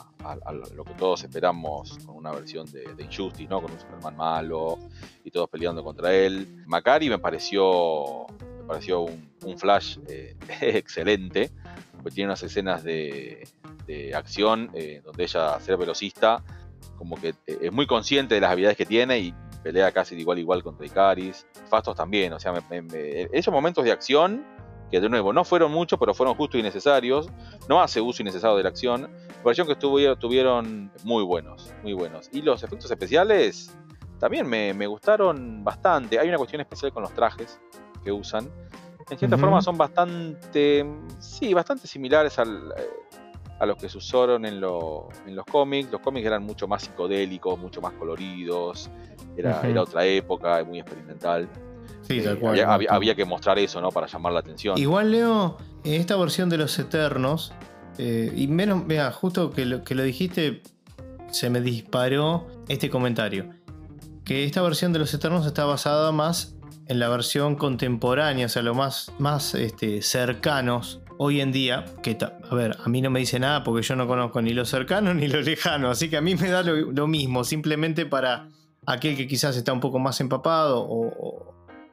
[0.74, 3.62] lo que todos esperamos con una versión de, de, Injustice, ¿no?
[3.62, 4.78] Con un Superman malo
[5.24, 6.62] y todos peleando contra él.
[6.66, 8.26] Macari me pareció
[8.66, 11.50] pareció un, flash eh, excelente,
[11.92, 13.46] porque tiene unas escenas de,
[14.14, 16.42] acción eh, donde ella, ser velocista,
[16.96, 20.22] como que eh, es muy consciente de las habilidades que tiene y pelea casi de
[20.22, 21.46] igual a igual contra Icaris.
[21.68, 22.52] Fastos también, o sea,
[23.32, 24.44] esos momentos de acción,
[24.90, 27.28] que de nuevo no fueron muchos, pero fueron justos y necesarios,
[27.68, 32.28] no hace uso innecesario de la acción, me pareció que estuvieron muy buenos, muy buenos.
[32.32, 33.74] Y los efectos especiales
[34.18, 36.18] también me, me gustaron bastante.
[36.18, 37.58] Hay una cuestión especial con los trajes,
[38.04, 38.50] que usan,
[39.10, 40.86] en cierta forma son bastante,
[41.18, 42.90] sí, bastante similares al, eh,
[43.62, 45.04] a los que se usaron en, los
[45.48, 45.88] cómics.
[45.92, 48.90] Los cómics eran mucho más psicodélicos, mucho más coloridos,
[49.36, 51.48] era, era otra época, muy experimental.
[52.00, 53.90] Sí, eh, había, que mostrar eso, ¿no?
[53.90, 54.76] Para llamar la atención.
[54.78, 57.52] Igual, Leo, en esta versión de los Eternos,
[57.98, 60.62] eh, y menos, vea, justo que lo, que lo dijiste,
[61.30, 63.50] se me disparó este comentario.
[64.24, 66.56] Que esta versión de los Eternos está basada más
[66.88, 72.16] en la versión contemporánea, o sea, lo más, más este, cercanos hoy en día, que
[72.20, 75.14] a ver, a mí no me dice nada porque yo no conozco ni lo cercano
[75.14, 78.48] ni lo lejano, así que a mí me da lo, mismo, simplemente para
[78.86, 81.52] aquel que quizás está un poco más empapado o,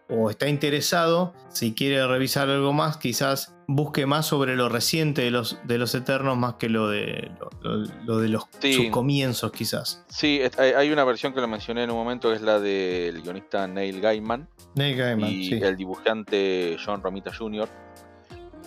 [0.10, 5.30] o está interesado, si quiere revisar algo más, quizás busque más sobre lo reciente de
[5.30, 10.04] los, de los Eternos más que lo de, lo, de los, sus comienzos, quizás.
[10.10, 13.68] Sí, hay una versión que lo mencioné en un momento, que es la del guionista
[13.68, 14.50] Neil Gaiman.
[14.74, 17.70] Neil Gaiman, y el dibujante John Romita Jr.,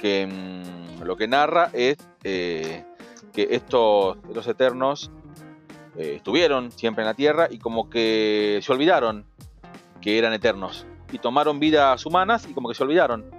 [0.02, 2.84] que mm, lo que narra es eh,
[3.32, 5.12] que estos, los Eternos
[5.96, 9.24] eh, estuvieron siempre en la Tierra y como que se olvidaron
[10.00, 13.30] que eran eternos y tomaron vidas humanas y como que se olvidaron.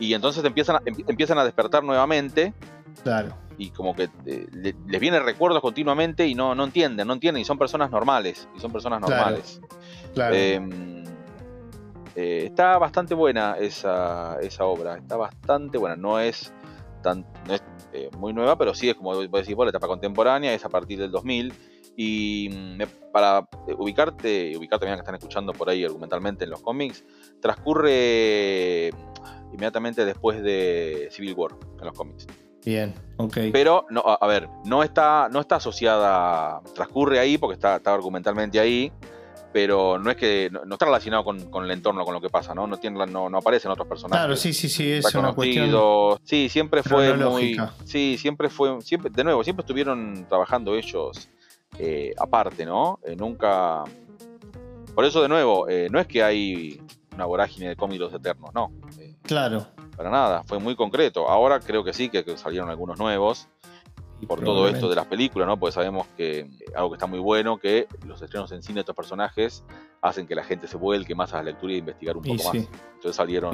[0.00, 2.54] Y entonces empiezan a, em, empiezan a despertar nuevamente.
[3.02, 3.34] Claro.
[3.58, 7.42] Y como que eh, les vienen recuerdos continuamente y no, no entienden, no entienden.
[7.42, 8.48] Y son personas normales.
[8.56, 9.60] Y son personas normales.
[10.14, 10.34] Claro.
[10.34, 11.04] Em,
[12.16, 14.96] eh, está bastante buena esa, esa, obra.
[14.96, 15.96] Está bastante buena.
[15.96, 16.52] No es,
[17.02, 17.26] tan,
[17.92, 20.54] eh, muy nueva, pero sí es como decir, la etapa contemporánea.
[20.54, 21.52] Es a partir del 2000
[21.94, 23.46] y mm, para
[23.78, 27.04] ubicarte, y ubicar también que están escuchando por ahí argumentalmente en los cómics,
[27.40, 32.26] transcurre mm, inmediatamente después de Civil War en los cómics.
[32.64, 33.38] Bien, ok.
[33.52, 38.58] Pero, no, a, ver, no está, no está asociada, transcurre ahí porque está, está argumentalmente
[38.58, 38.90] ahí,
[39.56, 42.66] pero no es que no, está relacionado con, el entorno, con lo que pasa, ¿no?
[42.66, 44.20] No, tiene, no, no aparecen otros personajes.
[44.20, 46.18] Claro, sí, sí, sí, es una cuestión.
[46.24, 47.56] Sí, siempre fue muy.
[47.86, 48.82] Sí, siempre fue.
[48.82, 51.30] Siempre, de nuevo, siempre estuvieron trabajando ellos
[51.78, 53.00] eh, aparte, ¿no?
[53.02, 53.82] Eh, nunca...
[54.94, 56.78] Por eso, de nuevo, eh, no es que hay
[57.14, 58.70] una vorágine de cómics eternos, no.
[59.22, 59.68] claro.
[59.96, 61.30] Para nada, fue muy concreto.
[61.30, 63.48] Ahora creo que sí, que salieron algunos nuevos.
[64.24, 65.58] Por todo esto de las películas, ¿no?
[65.58, 68.96] Porque sabemos que algo que está muy bueno, que los estrenos en cine de estos
[68.96, 69.62] personajes
[70.00, 72.54] hacen que la gente se vuelque más a la lectura y investigar un poco más.
[72.54, 73.52] Entonces salieron,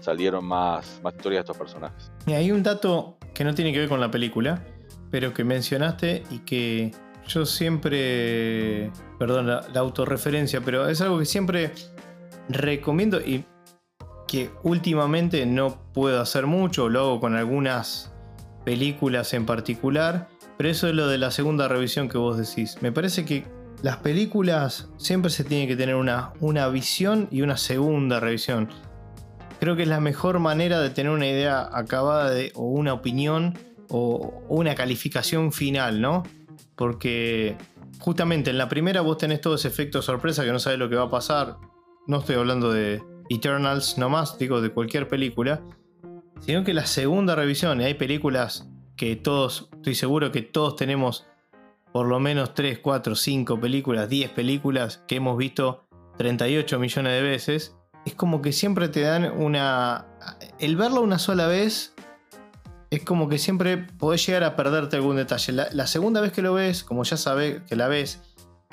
[0.00, 2.10] salieron más, más historias de estos personajes.
[2.26, 4.64] Y hay un dato que no tiene que ver con la película,
[5.10, 6.92] pero que mencionaste y que
[7.26, 11.72] yo siempre, perdón la, autorreferencia, pero es algo que siempre
[12.48, 13.44] recomiendo y
[14.26, 18.11] que últimamente no puedo hacer mucho, lo hago con algunas
[18.64, 22.78] películas en particular, pero eso es lo de la segunda revisión que vos decís.
[22.80, 23.44] Me parece que
[23.82, 28.68] las películas siempre se tiene que tener una, una visión y una segunda revisión.
[29.58, 33.58] Creo que es la mejor manera de tener una idea acabada o una opinión
[33.88, 36.22] o una calificación final, ¿no?
[36.76, 37.56] Porque
[37.98, 40.96] justamente en la primera vos tenés todo ese efecto sorpresa que no sabes lo que
[40.96, 41.56] va a pasar.
[42.06, 45.62] No estoy hablando de Eternals nomás, digo de cualquier película.
[46.42, 51.26] Sino que la segunda revisión, y hay películas que todos, estoy seguro que todos tenemos
[51.92, 55.86] por lo menos 3, 4, 5 películas, 10 películas que hemos visto
[56.18, 57.76] 38 millones de veces.
[58.04, 60.06] Es como que siempre te dan una...
[60.58, 61.94] El verlo una sola vez
[62.90, 65.52] es como que siempre podés llegar a perderte algún detalle.
[65.52, 68.20] La, segunda vez que lo ves, como ya sabes que la ves,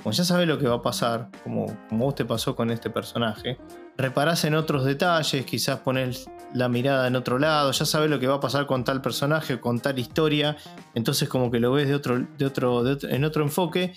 [0.02, 2.90] como ya sabes lo que va a pasar, como, como vos te pasó con este
[2.90, 3.58] personaje,
[4.00, 8.26] reparás en otros detalles, quizás pones la mirada en otro lado, ya sabes lo que
[8.26, 10.58] va a pasar con tal personaje o con tal historia,
[10.96, 13.94] entonces como que lo ves de otro, de otro, en otro enfoque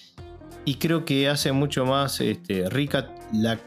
[0.66, 3.58] y creo que hace mucho más este, rica la,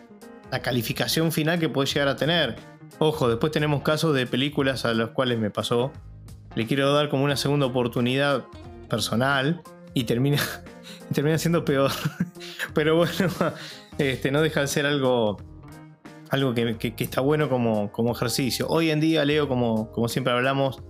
[0.52, 2.56] la calificación final que puedes llegar a tener.
[3.00, 5.92] Ojo, después tenemos casos de películas a los cuales me pasó
[6.56, 8.46] le quiero dar como una segunda oportunidad
[8.90, 9.62] personal
[9.94, 10.42] y termina,
[11.14, 11.92] termina siendo peor.
[12.74, 13.30] Pero bueno,
[13.98, 15.38] este, no deja de ser algo,
[16.36, 18.68] algo que, está bueno como, como, ejercicio.
[18.70, 20.84] Hoy en día, Leo, como, como siempre hablamos,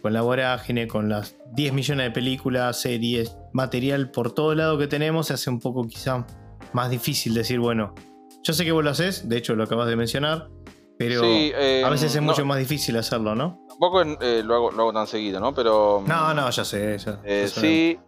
[0.00, 4.86] con la vorágine, con las 10 millones de películas, series, material por todo lado que
[4.86, 6.26] tenemos, se hace un poco quizá
[6.72, 7.94] más difícil decir, bueno,
[8.42, 10.48] yo sé que vos lo haces, de hecho lo acabas de mencionar,
[10.96, 13.64] pero eh, a veces es mucho más difícil hacerlo, ¿no?
[13.68, 15.54] Tampoco eh, lo, hago, lo hago tan seguido, ¿no?
[15.54, 16.02] Pero.
[16.06, 16.96] No, no, ya sé.
[17.24, 17.98] Eh, sí,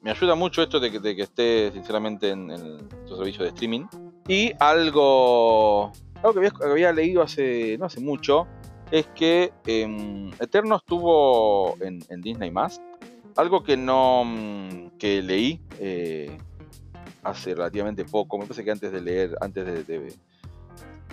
[0.00, 3.50] me ayuda mucho esto de que, de que esté, sinceramente, en, en su servicio de
[3.50, 3.84] streaming.
[4.28, 5.92] Y algo.
[6.22, 7.76] Algo que había, leído hace.
[7.78, 8.46] no hace mucho.
[8.90, 12.80] Es que em, Eterno estuvo en, Disney más.
[13.36, 14.24] Algo que no.
[14.24, 15.60] Mm, que leí
[17.22, 18.38] hace relativamente poco.
[18.38, 19.36] Me parece que antes de leer.
[19.40, 20.12] Antes de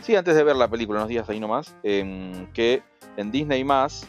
[0.01, 2.83] sí, antes de ver la película, unos días ahí nomás, em, que
[3.17, 4.07] en Disney más,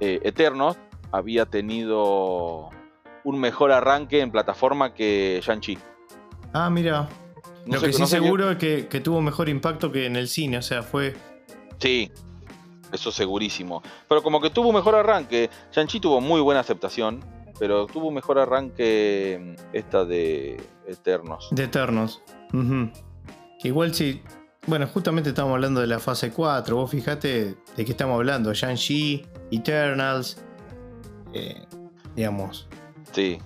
[0.00, 0.76] eh, Eternos
[1.10, 2.70] había tenido
[3.24, 5.78] un mejor arranque en plataforma que Shang-Chi.
[6.52, 7.08] Ah, mira.
[7.66, 10.82] Lo que sí seguro es que, tuvo mejor impacto que en el cine, o sea,
[10.82, 11.14] fue...
[11.78, 12.10] Sí,
[12.92, 13.82] eso segurísimo.
[14.08, 15.50] Pero como que tuvo mejor arranque.
[15.72, 17.24] Shang-Chi tuvo muy buena aceptación,
[17.58, 21.48] pero tuvo mejor arranque esta de Eternos.
[21.50, 22.22] De Eternos.
[23.62, 24.22] Igual si...
[24.66, 26.76] Bueno, justamente estamos hablando de la fase 4.
[26.76, 28.52] Vos fijate de qué estamos hablando.
[28.52, 30.40] Shang-Chi, Eternals.
[31.32, 31.64] Eh,
[32.14, 32.68] digamos.
[33.12, 33.38] Sí.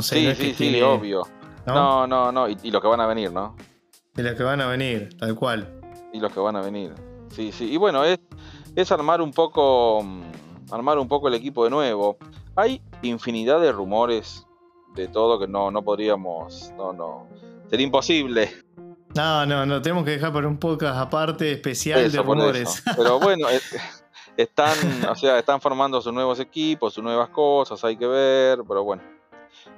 [0.00, 1.22] sí, sí, sí, obvio.
[1.66, 2.06] ¿No?
[2.06, 3.56] no, no, Y, los que van a venir, ¿no?
[4.16, 5.80] Y los que van a venir, tal cual.
[6.12, 6.92] Y los que van a venir.
[7.30, 7.72] Sí, sí.
[7.72, 8.18] Y bueno, es,
[8.74, 10.02] es armar un poco.
[10.02, 10.22] Mm,
[10.72, 12.16] armar un poco el equipo de nuevo.
[12.56, 14.46] Hay infinidad de rumores
[14.94, 16.72] de todo que no, no podríamos.
[16.76, 17.28] No, no.
[17.68, 18.50] Sería imposible.
[19.14, 22.82] No, no, no, tenemos que dejar para un podcast aparte especial de rumores.
[22.96, 23.48] Pero bueno,
[24.36, 24.76] están,
[25.08, 29.02] o sea, están formando sus nuevos equipos, sus nuevas cosas, hay que ver, pero bueno.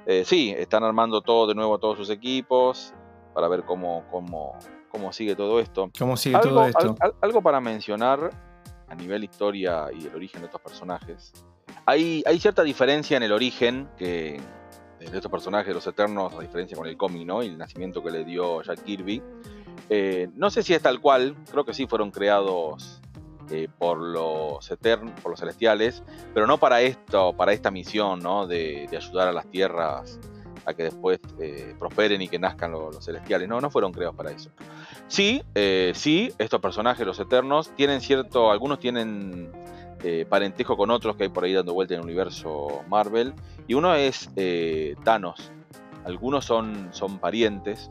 [0.05, 2.93] Eh, sí, están armando todo de nuevo todos sus equipos
[3.33, 4.57] para ver cómo, cómo,
[4.89, 5.89] cómo sigue todo esto.
[5.97, 6.95] ¿Cómo sigue algo, todo esto?
[7.21, 8.29] algo para mencionar
[8.87, 11.33] a nivel historia y el origen de estos personajes.
[11.85, 14.39] Hay, hay cierta diferencia en el origen que
[15.11, 17.43] de estos personajes, los Eternos, a diferencia con el cómic, ¿no?
[17.43, 19.21] Y el nacimiento que le dio Jack Kirby.
[19.89, 23.01] Eh, no sé si es tal cual, creo que sí fueron creados
[23.49, 28.47] eh, por los eternos, por los celestiales, pero no para esto, para esta misión, ¿no?
[28.47, 30.19] De, ayudar a las tierras
[30.65, 33.49] a que después eh, prosperen y que nazcan los, celestiales.
[33.49, 34.49] No, no fueron creados para eso.
[35.07, 39.51] Sí, eh, sí, estos personajes, los eternos, tienen cierto, algunos tienen
[40.29, 43.33] parentesco con otros que hay por ahí dando vuelta en el universo Marvel.
[43.67, 44.29] Y uno es
[45.05, 45.51] Thanos.
[46.03, 47.89] Algunos son, son parientes,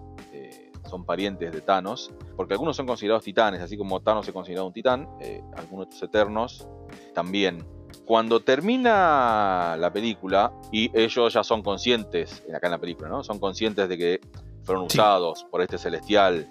[0.92, 4.74] son parientes de Thanos, porque algunos son considerados titanes, así como Thanos es considerado un
[4.74, 6.68] titán, eh, algunos eternos
[7.14, 7.64] también.
[8.04, 13.24] Cuando termina la película, y ellos ya son conscientes, acá en la película, ¿no?
[13.24, 14.20] Son conscientes de que
[14.64, 16.46] fueron usados por este celestial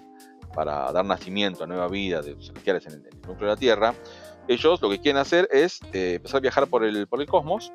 [0.52, 3.94] para dar nacimiento a nueva vida de los celestiales en el, núcleo de la Tierra,
[4.48, 7.72] ellos lo que quieren hacer es eh, empezar a viajar por el, por el cosmos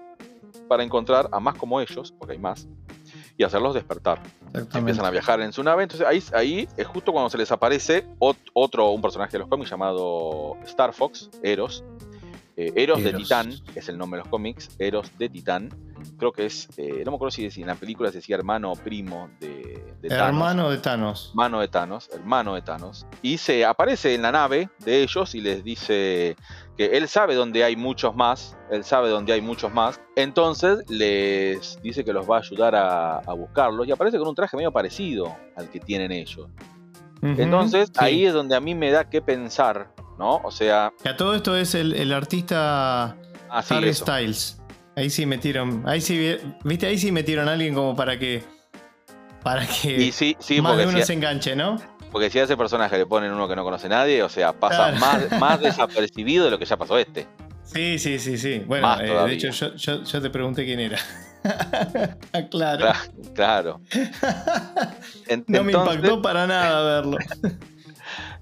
[0.68, 2.68] para encontrar a más como ellos, porque hay más,
[3.38, 4.22] y hacerlos despertar.
[4.74, 5.84] Empiezan a viajar en su nave.
[5.84, 9.70] Entonces ahí, ahí es justo cuando se les aparece otro, un personaje de los cómics
[9.70, 11.84] llamado Star Fox, Eros.
[12.58, 15.70] Eh, Eros, de Titán, es el nombre de los cómics, Eros de Titán.
[16.18, 18.76] Creo que es, eh, no me acuerdo si en la película se decía hermano o
[18.76, 20.28] primo de, de Thanos.
[20.28, 21.30] Hermano de Thanos.
[21.30, 23.06] Hermano de Thanos, hermano de Thanos.
[23.22, 26.36] Y se aparece en la nave de ellos y les dice,
[26.78, 31.82] que él sabe dónde hay muchos más, él sabe dónde hay muchos más, entonces les
[31.82, 35.36] dice que los va a ayudar a, buscarlos y aparece con un traje medio parecido
[35.56, 36.48] al que tienen ellos.
[37.22, 40.38] entonces ahí es donde a mí me da que pensar, ¿no?
[40.38, 40.92] O sea...
[41.02, 43.16] Que a todo esto es el, artista
[43.50, 44.62] ah, Harry Styles.
[44.96, 48.44] Ahí sí metieron, ahí sí, viste, ahí sí metieron a alguien como para que...
[49.44, 50.12] Para que
[50.62, 51.80] más de uno se enganche, ¿no?
[52.12, 54.92] Porque si a ese personaje le ponen uno que no conoce nadie, o sea, pasa
[54.94, 57.28] más, más desapercibido de lo que ya pasó este.
[57.64, 58.64] Sí, sí, sí, sí.
[58.66, 60.98] Bueno, eh, de hecho, yo, te pregunté quién era.
[62.50, 62.94] claro.
[63.36, 63.82] Claro.
[65.48, 67.18] no me impactó para nada verlo.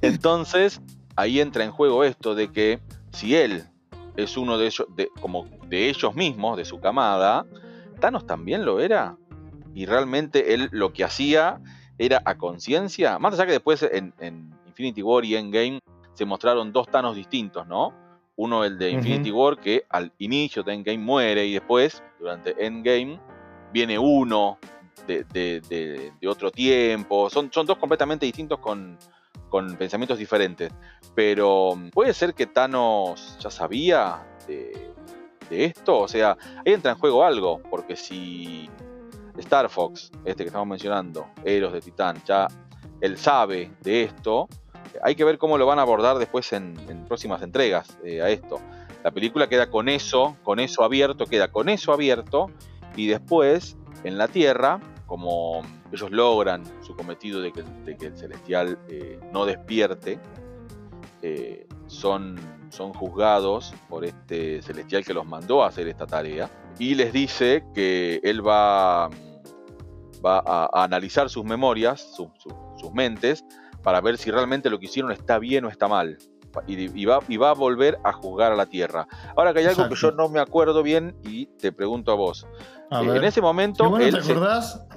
[0.01, 0.79] entonces,
[1.15, 2.79] ahí entra en juego esto de que
[3.11, 3.63] si él
[4.15, 7.45] es uno de ellos, de, como de ellos mismos, de su camada,
[7.99, 9.17] Thanos también lo era.
[9.73, 11.61] Y realmente él lo que hacía
[11.97, 14.13] era a conciencia, más allá que después en,
[14.65, 15.79] Infinity War y Endgame
[16.13, 17.93] se mostraron dos Thanos distintos, ¿no?
[18.37, 23.17] Uno el de Infinity War que al inicio de Endgame muere y después, durante Endgame,
[23.71, 24.57] viene uno
[25.07, 27.29] de, otro tiempo.
[27.29, 28.97] Son, son, dos completamente distintos con,
[29.55, 30.69] con pensamientos diferentes.
[31.15, 34.91] Pero puede ser que Thanos ya sabía de,
[35.49, 35.99] esto.
[35.99, 37.61] O sea, ahí entra en juego algo.
[37.69, 38.69] Porque si
[39.37, 42.49] Star Fox, este que estamos mencionando, Eros de Titán, ya
[42.99, 44.49] él sabe de esto.
[45.01, 46.75] Hay que ver cómo lo van a abordar después en,
[47.07, 48.59] próximas entregas eh, a esto.
[49.05, 52.51] La película queda con eso, con eso abierto, queda con eso abierto,
[52.97, 55.61] y después en la Tierra, como
[55.95, 57.63] ellos logran su cometido de que,
[58.05, 60.19] el celestial eh, no despierte,
[61.21, 62.35] eh, son,
[62.69, 67.63] son juzgados por este celestial que los mandó a hacer esta tarea y les dice
[67.73, 69.09] que él va
[70.25, 73.45] va a, analizar sus memorias, sus mentes,
[73.83, 76.17] para ver si realmente lo que hicieron está bien o está mal.
[76.67, 79.07] y, va, y va a volver a juzgar a la tierra.
[79.35, 82.47] Ahora que hay algo que yo no me acuerdo bien y te pregunto a vos.
[82.91, 83.83] Eh, en ese momento.
[83.83, 84.87] Si vos no te acordás,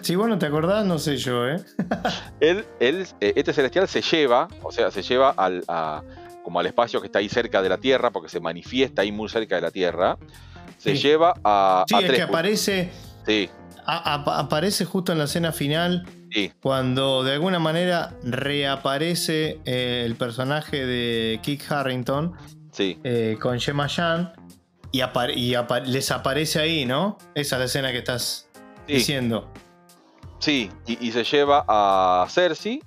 [0.00, 1.56] si vos no te acordás, no sé yo, ¿eh?
[2.40, 5.64] él, él, este celestial se lleva, o sea, se lleva al,
[6.42, 9.28] como al espacio que está ahí cerca de la Tierra, porque se manifiesta ahí muy
[9.28, 10.18] cerca de la Tierra.
[10.78, 11.84] Se lleva a.
[11.88, 12.90] Sí, es que aparece.
[13.26, 13.48] Sí.
[13.86, 16.06] aparece justo en la escena final
[16.60, 22.32] cuando de alguna manera reaparece eh, el personaje de Kit Harrington
[22.78, 24.32] eh, con Gemma Chan
[24.90, 25.02] y,
[25.86, 27.18] les aparece ahí, ¿no?
[27.34, 28.48] Esa es la escena que estás
[28.86, 29.52] diciendo.
[30.44, 32.82] Sí, y, se lleva a Cersei,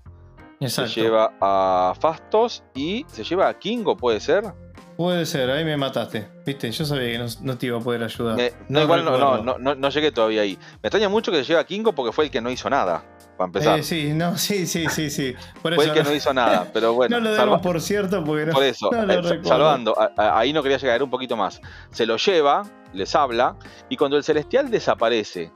[0.68, 4.54] se lleva a Fastos y se lleva a Kingo, ¿puede ser?
[4.96, 6.28] Puede ser, ahí me mataste.
[6.46, 8.38] Viste, yo sabía que no, te iba a poder ayudar.
[8.70, 10.56] no, igual no, no, no, llegué todavía ahí.
[10.84, 13.04] Me extraña mucho que se lleve a Kingo porque fue el que no hizo nada
[13.36, 13.80] para empezar.
[13.80, 15.34] Eh, sí, no, sí, sí, sí, sí.
[15.60, 17.20] Fue el que no hizo nada, pero bueno.
[17.20, 18.54] no lo demos por cierto porque no.
[18.54, 21.60] Por eso, eh, salvando, ahí no quería llegar un poquito más.
[21.90, 22.62] Se lo lleva,
[22.94, 23.56] les habla,
[23.90, 25.52] y cuando el celestial desaparece,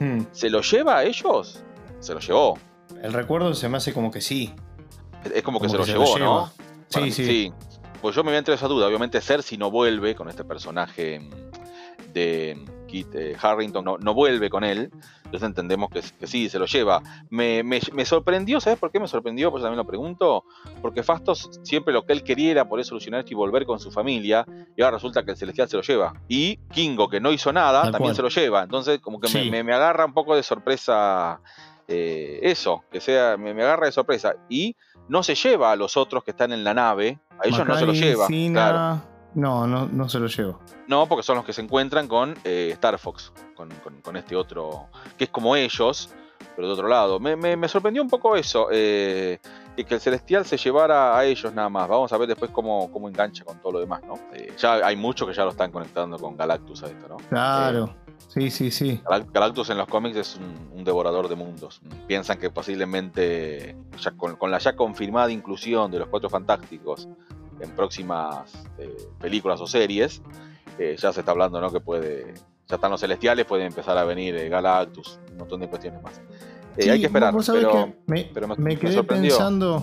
[0.00, 0.20] hmm.
[0.32, 1.62] ¿se lo lleva a ellos?
[2.00, 2.58] Se lo llevó.
[3.02, 4.54] El recuerdo se me hace como que sí.
[5.34, 6.52] Es como que se lo llevó, ¿no?
[6.88, 7.52] Sí, sí, sí.
[8.00, 8.86] Pues yo me voy a esa duda.
[8.86, 11.20] Obviamente, Cersei no vuelve con este personaje
[12.12, 14.90] de Kit eh, Harrington, no, no vuelve con él.
[15.28, 17.02] Entonces entendemos que, sí, se lo lleva.
[17.28, 17.62] Me,
[18.06, 19.50] sorprendió, ¿sabes por qué me sorprendió?
[19.50, 20.44] Pues también lo pregunto.
[20.80, 23.90] Porque Fastos siempre lo que él quería era poder solucionar esto y volver con su
[23.90, 24.46] familia.
[24.74, 26.14] Y ahora resulta que el Celestial se lo lleva.
[26.28, 28.62] Y Kingo, que no hizo nada, también se lo lleva.
[28.62, 31.40] Entonces, como que me, agarra un poco de sorpresa
[31.86, 34.34] eh, eso, que sea, me, agarra de sorpresa.
[34.48, 34.76] Y
[35.08, 37.18] no se lleva a los otros que están en la nave.
[37.38, 38.26] A ellos no se lo lleva.
[39.34, 40.60] No, no, no se lo llevo.
[40.86, 45.24] No, porque son los que se encuentran con eh, Star Fox, con, este otro, que
[45.24, 46.10] es como ellos,
[46.56, 47.20] pero de otro lado.
[47.20, 49.38] Me, sorprendió un poco eso, eh,
[49.76, 51.88] que el Celestial se llevara a ellos nada más.
[51.88, 54.14] Vamos a ver después cómo, cómo engancha con todo lo demás, ¿no?
[54.32, 57.16] Eh, ya hay muchos que ya lo están conectando con Galactus a esto, ¿no?
[57.28, 57.94] Claro.
[58.28, 59.00] sí, sí, sí.
[59.32, 60.40] Galactus en los cómics es
[60.74, 61.82] un, devorador de mundos.
[62.06, 63.76] Piensan que posiblemente,
[64.16, 67.08] con, con, la ya confirmada inclusión de los Cuatro Fantásticos
[67.60, 70.22] en próximas eh, películas o series,
[70.78, 71.72] eh, ya se está hablando, ¿no?
[71.72, 72.34] Que puede,
[72.66, 76.20] ya están los celestiales, pueden empezar a venir eh, Galactus, un montón de cuestiones más.
[76.76, 77.94] hay que esperar, pero,
[78.56, 79.82] me, quedé pensando.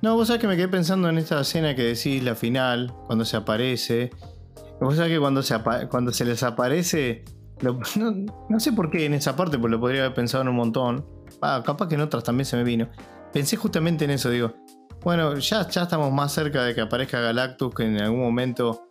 [0.00, 3.24] No, vos sabés que me quedé pensando en esta escena que decís, la final, cuando
[3.24, 4.10] se aparece.
[4.80, 5.56] Vos sabés que cuando se,
[5.90, 7.24] cuando se les aparece,
[8.48, 11.04] no, sé por qué en esa parte, pues lo podría haber pensado en un montón.
[11.42, 12.88] Ah, capaz que en otras también se me vino.
[13.32, 14.54] Pensé justamente en eso, digo,
[15.02, 18.88] bueno, ya, ya estamos más cerca de que aparezca Galactus que en algún momento,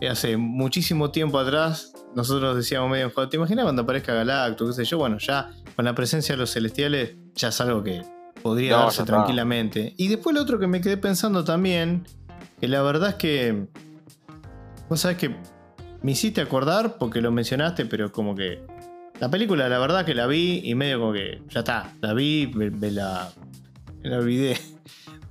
[0.00, 4.76] eh, hace muchísimo tiempo atrás, nosotros decíamos medio en juego, ¿te imaginas cuando aparezca Galactus?
[4.76, 4.98] ¿Qué sé yo?
[4.98, 8.02] Bueno, ya con la presencia de los celestiales ya es algo que
[8.42, 9.94] podría darse tranquilamente.
[9.96, 12.06] Y después lo otro que me quedé pensando también,
[12.60, 13.66] que la verdad es que,
[14.88, 15.36] vos sabés que
[16.02, 18.62] me hiciste acordar porque lo mencionaste, pero como que
[19.20, 22.50] la película, la verdad que la vi y medio como que ya está, la vi,
[22.54, 23.30] me, la,
[24.02, 24.58] me la olvidé.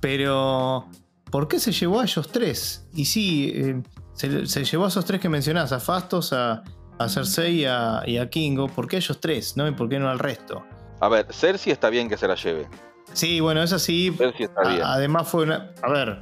[0.02, 0.88] Pero,
[1.30, 2.88] ¿por qué se llevó a ellos tres?
[2.92, 3.82] Y sí, eh,
[4.14, 6.64] se, llevó a esos tres que mencionás, a Fastos, a,
[7.08, 8.66] Cersei y a, Kingo.
[8.66, 9.56] ¿Por qué ellos tres?
[9.56, 9.66] ¿no?
[9.68, 10.64] ¿Y por qué no al resto?
[11.00, 12.66] A ver, Cersei está bien que se la lleve.
[13.12, 14.12] Sí, bueno, es así.
[14.18, 14.82] Cersei está bien.
[14.82, 15.70] además fue una...
[15.82, 16.20] A ver,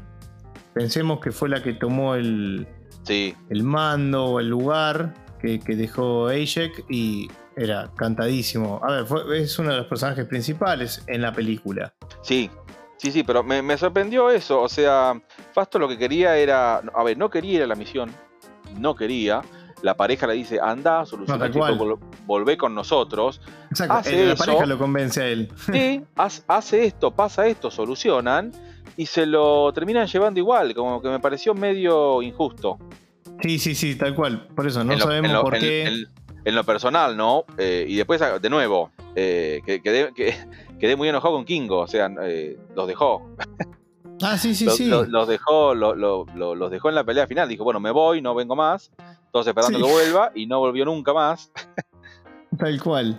[0.75, 2.69] pensemos que fue la que tomó el,
[3.05, 3.35] sí.
[3.49, 8.79] el mando o el lugar que, dejó Ajek y era cantadísimo.
[8.83, 9.07] A ver,
[9.37, 11.95] es uno de los personajes principales en la película.
[12.23, 12.51] Sí,
[13.01, 14.61] Sí, sí, pero me, sorprendió eso.
[14.61, 15.19] O sea,
[15.55, 16.83] Fasto lo que quería era.
[16.95, 18.11] A ver, no quería ir a la misión.
[18.79, 19.41] No quería.
[19.81, 23.41] La pareja le dice, anda, soluciona esto, volvé con nosotros.
[23.71, 25.49] Exacto, hace la pareja lo convence a él.
[25.73, 26.03] Sí,
[26.47, 28.53] hace esto, pasa esto, solucionan
[28.99, 32.79] y se lo terminan llevando igual, como que me pareció medio injusto.
[33.41, 34.47] Sí, sí, sí, tal cual.
[34.49, 36.05] Por eso no sabemos por qué.
[36.45, 37.47] En, lo personal, ¿no?
[37.57, 40.37] Eh, y después, de nuevo, eh, que, que,
[40.81, 43.31] quedé muy enojado con Kingo, o sea, eh, los dejó.
[44.23, 44.87] Ah, sí, sí, los, sí.
[44.87, 47.49] Los, dejó, los dejó en la pelea final.
[47.49, 48.91] Dijo, bueno, me voy, no vengo más.
[49.33, 51.51] Todos esperando que vuelva y no volvió nunca más.
[52.59, 53.19] Tal cual.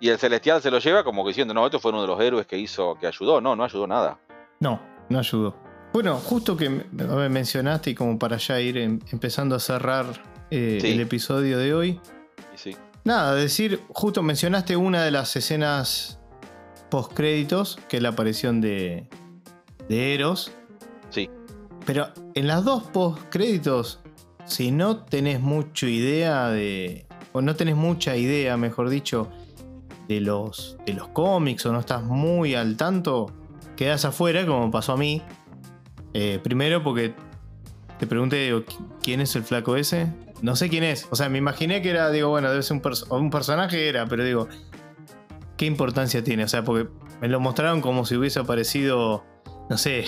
[0.00, 2.46] Y el Celestial se lo lleva como diciendo, no, esto fue uno de los héroes
[2.46, 3.40] que hizo, que ayudó.
[3.40, 4.18] No, no ayudó nada.
[4.58, 5.54] No, no ayudó.
[5.92, 10.06] Bueno, justo que me mencionaste y como para ya ir em, empezando a cerrar
[10.50, 12.00] eh, el episodio de hoy.
[12.54, 12.76] Sí.
[13.04, 16.19] Nada, decir, justo mencionaste una de las escenas
[16.90, 19.06] post créditos, que es la aparición de,
[19.88, 20.52] de Eros.
[21.10, 21.30] Sí.
[21.86, 24.00] Pero en las dos post créditos,
[24.44, 27.06] si no tenés mucha idea de.
[27.32, 29.30] O no tenés mucha idea, mejor dicho,
[30.08, 33.32] de los, de los cómics o no estás muy al tanto,
[33.76, 35.22] quedás afuera, como pasó a mí.
[36.12, 37.14] Eh, primero porque
[38.00, 38.64] te pregunté, digo,
[39.02, 40.12] ¿quién es el flaco ese?
[40.42, 41.06] No sé quién es.
[41.10, 44.24] O sea, me imaginé que era, digo, bueno, debe ser un, un personaje, era, pero
[44.24, 44.48] digo,
[45.60, 46.44] ¿qué importancia tiene?
[46.44, 46.88] O sea, porque
[47.20, 49.26] me lo mostraron como si hubiese aparecido,
[49.68, 50.06] no sé,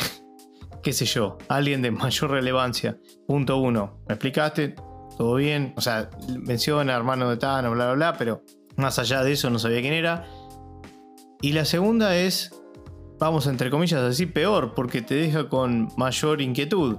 [0.82, 2.98] qué sé yo, alguien de mayor relevancia.
[3.26, 4.03] Punto uno.
[4.09, 4.74] ¿Me explicaste?
[5.18, 5.74] ¿Todo bien?
[5.76, 8.42] O sea, menciona hermano de Tano, bla, bla, bla, pero
[8.76, 10.26] más allá de eso no sabía quién era.
[11.42, 12.59] Y la segunda es,
[13.18, 16.96] vamos entre comillas a decir, peor, porque te deja con mayor inquietud.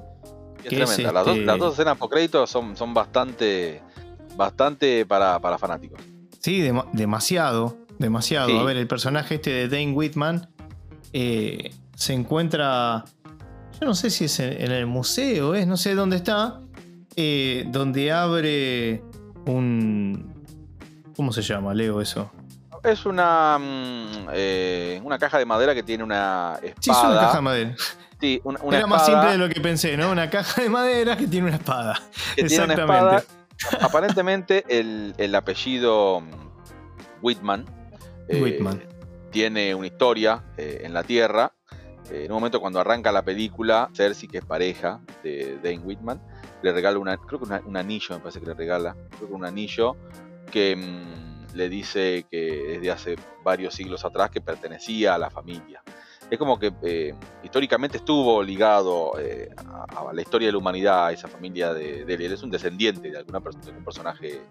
[0.63, 1.11] Es tremenda.
[1.11, 3.81] las, dos, las, dos, escenas por crédito son, son bastante,
[4.37, 5.99] bastante para, para fanáticos.
[6.39, 8.59] Sí, demasiado, demasiado.
[8.59, 10.47] A ver, el personaje este de Dane Whitman
[11.11, 13.05] eh, se encuentra,
[13.79, 16.61] yo no sé si es en, el museo, es, no sé dónde está,
[17.15, 19.03] eh, donde abre
[19.45, 20.33] un...
[21.15, 22.31] ¿Cómo se llama, Leo, eso?
[22.83, 26.75] Es una, mm, eh, una caja de madera que tiene una espada.
[26.81, 27.75] Sí, es una caja de madera.
[28.19, 30.11] Sí, una, Era más simple de lo que pensé, ¿no?
[30.11, 32.01] Una caja de madera que tiene una espada.
[32.35, 33.25] Exactamente.
[33.79, 36.31] Aparentemente el, apellido mm,
[37.21, 37.65] Whitman,
[38.29, 38.81] Whitman.
[39.31, 41.53] tiene una historia en la Tierra.
[42.09, 46.21] en un momento cuando arranca la película, Cersei, que es pareja de Dane Whitman,
[46.61, 49.45] le regala una, creo que un anillo, me parece que le regala, creo que un
[49.45, 49.95] anillo
[50.51, 55.82] que mm, le dice que desde hace varios siglos atrás que pertenecía a la familia.
[56.29, 57.13] Es como que eh,
[57.43, 62.21] históricamente estuvo ligado eh, a, la historia de la humanidad, a esa familia de, él.
[62.21, 64.41] Él es un descendiente de, alguna de algún personaje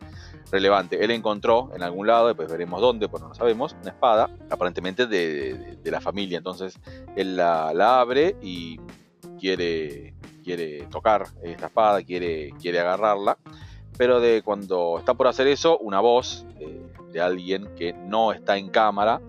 [0.50, 1.02] relevante.
[1.02, 5.06] Él encontró en algún lado, después veremos dónde, pues no lo sabemos, una espada, aparentemente
[5.06, 6.38] de, la familia.
[6.38, 6.78] Entonces
[7.16, 8.78] él la, la abre y
[9.38, 13.38] quiere quiere tocar esta espada, quiere, quiere agarrarla,
[13.96, 18.56] pero de cuando está por hacer eso, una voz eh, de alguien que no está
[18.56, 19.20] en cámara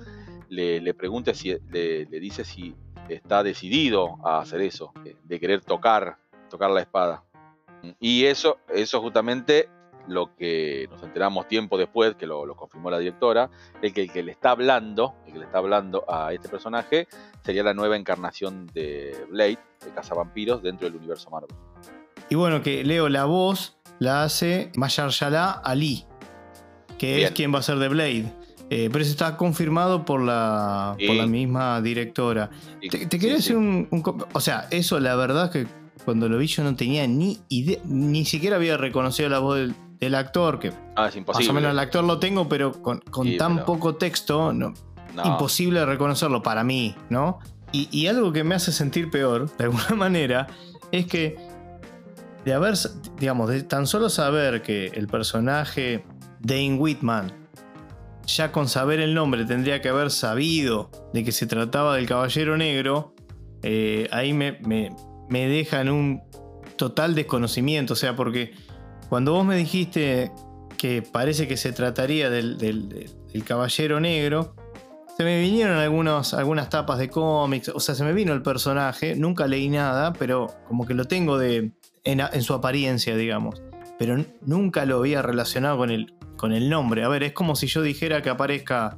[0.54, 2.76] le, le pregunta si le, dice si
[3.10, 6.18] está decidido a hacer eso, eh, de querer tocar,
[6.50, 7.24] tocar la espada.
[8.00, 9.68] Y eso, eso justamente
[10.08, 13.50] lo que nos enteramos tiempo después, que lo, confirmó la directora,
[13.82, 17.08] es que el que le está hablando, el que le está hablando a este personaje,
[17.44, 21.56] sería la nueva encarnación de Blade, de Cazavampiros, dentro del universo Marvel.
[22.30, 26.06] Y bueno, que Leo, la voz la hace Mahershala Ali,
[26.98, 28.43] que es quien va a ser de Blade.
[28.76, 32.50] Eh, pero eso está confirmado por la, por la misma directora.
[32.82, 33.88] te, quería decir un,
[34.34, 35.68] O sea, eso la verdad que
[36.04, 39.76] cuando lo vi yo no tenía ni idea, ni siquiera había reconocido la voz del,
[40.00, 41.46] el actor, que ah, es imposible.
[41.46, 43.00] más o menos el actor lo tengo, pero con,
[43.38, 44.74] tan poco texto, no,
[45.24, 47.38] imposible reconocerlo para mí, ¿no?
[47.72, 50.48] Y, algo que me hace sentir peor, de alguna manera,
[50.92, 51.36] es que
[52.44, 52.74] de haber,
[53.20, 56.04] digamos, de tan solo saber que el personaje
[56.40, 57.43] Dane Whitman,
[58.26, 62.58] ya con saber el nombre, tendría que haber sabido de que se trataba del Caballero
[62.58, 63.14] Negro,
[63.62, 64.96] eh, ahí me, me,
[65.30, 66.22] me deja en un
[66.76, 68.54] total desconocimiento, o sea, porque
[69.10, 70.32] cuando vos me dijiste
[70.78, 72.58] que parece que se trataría del,
[73.46, 74.56] Caballero Negro,
[75.18, 79.48] se me vinieron algunas tapas de cómics, o sea, se me vino el personaje, nunca
[79.48, 81.72] leí nada, pero como que lo tengo de,
[82.04, 83.62] en, su apariencia, digamos.
[83.98, 86.14] Pero nunca lo había relacionado con el,
[86.44, 87.06] con el nombre.
[87.06, 88.98] A ver, es como si yo dijera que aparezca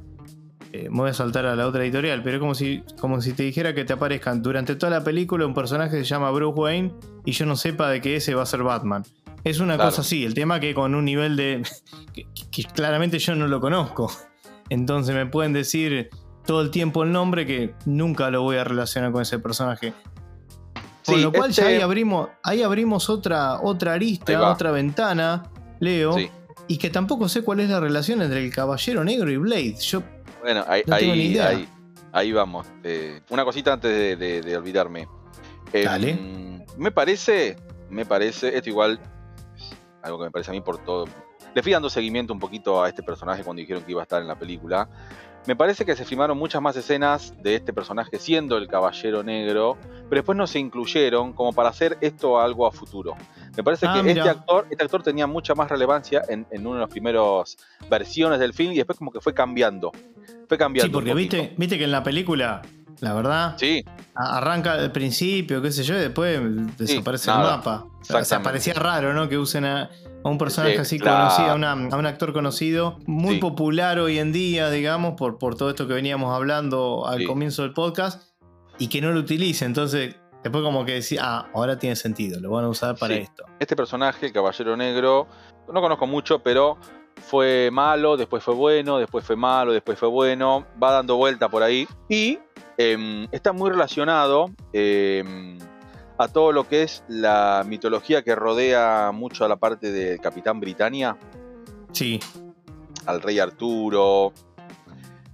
[0.72, 3.34] eh, me voy a saltar a la otra editorial, pero es como si, como si
[3.34, 6.58] te dijera que te aparezcan durante toda la película un personaje que se llama Bruce
[6.58, 6.92] Wayne
[7.24, 9.04] y yo no sepa de que ese va a ser Batman.
[9.44, 11.62] Es una cosa así, el tema que con un nivel de...
[12.50, 14.10] Que, claramente yo no lo conozco.
[14.68, 16.10] Entonces me pueden decir
[16.46, 19.92] todo el tiempo el nombre que nunca lo voy a relacionar con ese personaje.
[21.04, 25.44] Con lo cual ya este ahí abrimos, ahí abrimos otra, otra arista, otra ventana,
[25.78, 26.16] Leo,
[26.68, 29.76] y que tampoco sé cuál es la relación entre el Caballero Negro y Blade.
[29.80, 30.02] Yo
[30.42, 31.68] bueno, ahí, ahí,
[32.12, 32.66] ahí, vamos.
[32.84, 35.08] Eh, una cosita antes de, olvidarme.
[35.72, 36.18] Em, Dale.
[36.76, 37.56] Me parece,
[37.90, 39.00] me parece, esto igual
[40.02, 41.06] algo que me parece a mí por todo.
[41.54, 44.22] Le fui dando seguimiento un poquito a este personaje cuando dijeron que iba a estar
[44.22, 44.88] en la película.
[45.46, 49.78] Me parece que se filmaron muchas más escenas de este personaje siendo el caballero negro,
[50.08, 53.14] pero después no se incluyeron como para hacer esto algo a futuro.
[53.56, 56.76] Me parece ah, que este actor, este actor tenía mucha más relevancia en, en una
[56.76, 57.56] de las primeras
[57.88, 59.92] versiones del film y después como que fue cambiando.
[60.48, 60.88] Fue cambiando.
[60.88, 62.62] Sí, porque viste, viste que en la película
[63.00, 63.54] la verdad.
[63.58, 63.84] Sí.
[64.14, 66.40] Arranca al principio, qué sé yo, y después
[66.76, 67.86] desaparece el mapa.
[68.08, 69.28] O sea, parecía raro, ¿no?
[69.28, 69.90] Que usen a,
[70.30, 75.38] un personaje así conocido, a, un actor conocido, muy popular hoy en día, digamos, por,
[75.38, 78.22] por todo esto que veníamos hablando al comienzo del podcast,
[78.78, 79.64] y que no lo utilice.
[79.64, 83.44] Entonces, después como que decía, ah, ahora tiene sentido, lo van a usar para esto.
[83.58, 85.28] Este personaje, el Caballero Negro,
[85.72, 86.78] no conozco mucho, pero
[87.16, 91.62] fue malo, después fue bueno, después fue malo, después fue bueno, va dando vuelta por
[91.62, 91.88] ahí.
[92.08, 92.38] Y
[92.78, 95.58] Em, está muy relacionado em,
[96.18, 100.60] a todo lo que es la mitología que rodea mucho a la parte del Capitán
[100.60, 101.16] Britannia.
[101.92, 102.20] Sí.
[103.06, 104.32] Al rey Arturo,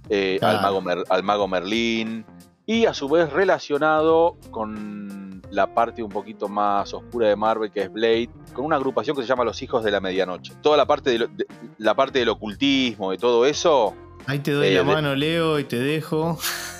[0.09, 2.25] eh, al, mago al mago Merlín,
[2.65, 7.83] y a su vez relacionado con la parte un poquito más oscura de Marvel que
[7.83, 10.53] es Blade, con una agrupación que se llama Los Hijos de la Medianoche.
[10.61, 11.29] Toda la parte, de,
[11.77, 13.95] la parte del ocultismo, de todo eso.
[14.25, 16.39] Ahí te doy la eh, mano, Leo, y te dejo.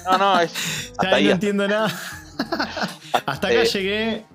[0.09, 0.91] No, no, es.
[0.97, 1.91] Hasta ahí no entiendo nada.
[3.25, 4.25] Hasta acá eh, llegué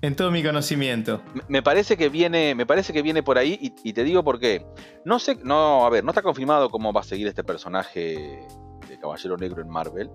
[0.00, 1.20] en todo mi conocimiento.
[1.48, 4.64] Me parece que viene, me parece que viene por ahí, y, te digo por qué.
[5.04, 8.46] No sé, no, a ver, no está confirmado cómo va a seguir este personaje
[8.88, 10.10] de Caballero Negro en Marvel.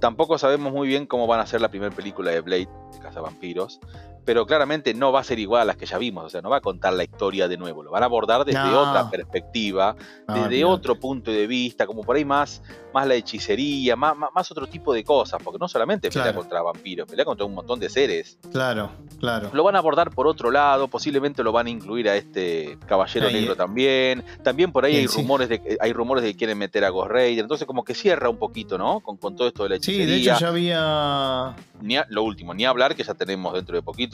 [0.00, 3.80] Tampoco sabemos muy bien cómo van a ser la primera película de Blade, de Cazavampiros
[4.24, 6.50] pero claramente no va a ser igual a las que ya vimos, o sea, no
[6.50, 9.96] va a contar la historia de nuevo, lo van a abordar desde otra perspectiva,
[10.28, 12.62] desde otro punto de vista, como por ahí más,
[12.94, 17.08] más la hechicería, más, más, otro tipo de cosas, porque no solamente pelea contra vampiros,
[17.08, 18.38] pelea contra un montón de seres.
[18.50, 19.50] Claro, claro.
[19.52, 23.30] Lo van a abordar por otro lado, posiblemente lo van a incluir a este caballero
[23.30, 24.24] negro también.
[24.42, 27.42] También por ahí hay rumores de hay rumores de que quieren meter a Ghost Raider,
[27.42, 29.00] entonces como que cierra un poquito, ¿no?
[29.00, 30.06] Con, con todo esto de la hechicería.
[30.06, 33.82] Sí, de hecho ya había ni lo último, ni hablar que ya tenemos dentro de
[33.82, 34.11] poquito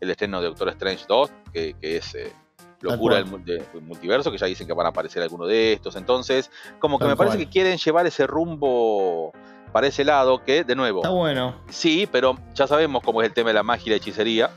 [0.00, 2.32] el estreno de Doctor Strange 2, que, es eh,
[2.80, 3.26] locura del,
[3.82, 5.96] multiverso, que ya dicen que van a aparecer algunos de estos.
[5.96, 9.32] Entonces, como que me parece que quieren llevar ese rumbo
[9.72, 11.00] para ese lado, que de nuevo.
[11.00, 11.54] Está bueno.
[11.68, 14.50] Sí, pero ya sabemos cómo es el tema de la magia y la hechicería.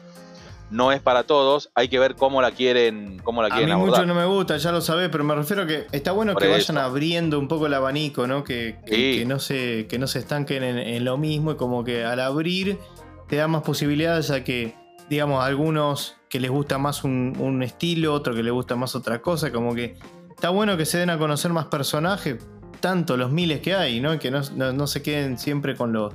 [0.71, 3.85] No es para todos, hay que ver cómo la quieren, cómo la quieren A mí
[3.85, 6.47] mucho no me gusta, ya lo sabés, pero me refiero a que está bueno que
[6.47, 8.43] vayan abriendo un poco el abanico, ¿no?
[8.43, 12.19] Que, que, no, se, que no se estanquen en, lo mismo y como que al
[12.19, 12.79] abrir
[13.27, 14.75] te da más posibilidades a que,
[15.09, 19.51] digamos, algunos que les gusta más un, estilo, otro que les gusta más otra cosa,
[19.51, 19.97] como que
[20.29, 22.43] está bueno que se den a conocer más personajes,
[22.79, 24.17] tanto los miles que hay, ¿no?
[24.19, 26.13] Que no, se queden siempre con los,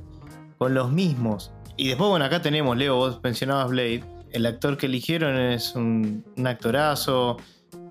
[0.57, 1.51] con los mismos.
[1.77, 6.23] Y después, bueno, acá tenemos, Leo, vos mencionabas Blade el actor que eligieron es un,
[6.45, 7.37] actorazo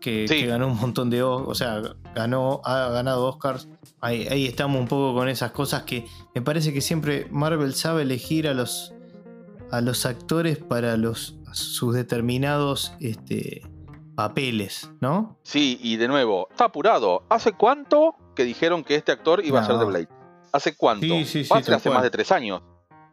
[0.01, 1.83] que, ganó un montón de o sea,
[2.15, 3.69] ganó, ha ganado Oscars.
[4.01, 8.47] Ahí, estamos un poco con esas cosas que me parece que siempre Marvel sabe elegir
[8.47, 8.95] a los,
[9.71, 13.63] a los actores para los, sus determinados este,
[14.15, 15.39] papeles, ¿no?
[15.43, 17.25] Sí, y de nuevo, está apurado.
[17.29, 20.09] ¿Hace cuánto que dijeron que este actor iba a ser de Blade?
[20.53, 21.07] ¿Hace cuánto?
[21.07, 22.63] Sí, sí, sí, hace más de tres años.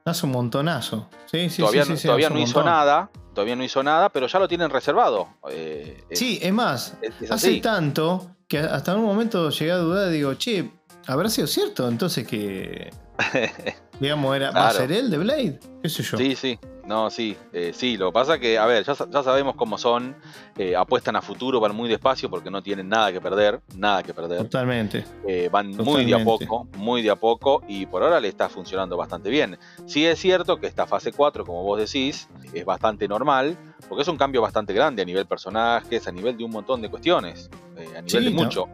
[0.06, 1.10] Hace un montonazo.
[1.26, 3.10] Sí, sí, todavía, sí, todavía no hizo nada.
[3.34, 5.28] Todavía no hizo nada, pero ya lo tienen reservado.
[5.50, 6.98] Eh, sí, es más,
[7.30, 10.72] hace tanto que hasta un momento llegué a dudar, digo, che,
[11.08, 12.92] ¿habrá sido cierto entonces que
[14.00, 15.60] digamos, era, ¿va a ser él de Blade?
[15.82, 16.18] ¿Qué sé yo?
[16.18, 16.60] Sí, sí.
[16.86, 20.16] No, sí, eh, sí, lo que pasa que, a ver, ya, sabemos cómo son,
[20.56, 24.14] eh, apuestan a futuro, van muy despacio porque no tienen nada que perder, nada que
[24.14, 24.38] perder.
[24.44, 25.04] Totalmente.
[25.28, 28.50] Eh, van muy de a poco, muy de a poco y por ahora le está
[28.50, 29.58] funcionando bastante bien.
[29.88, 33.58] Sí es cierto que esta fase 4, como vos decís, es bastante normal,
[33.90, 36.90] porque es un cambio bastante grande a nivel personajes, a nivel de un montón de
[36.90, 37.50] cuestiones,
[37.98, 38.68] a nivel de mucho.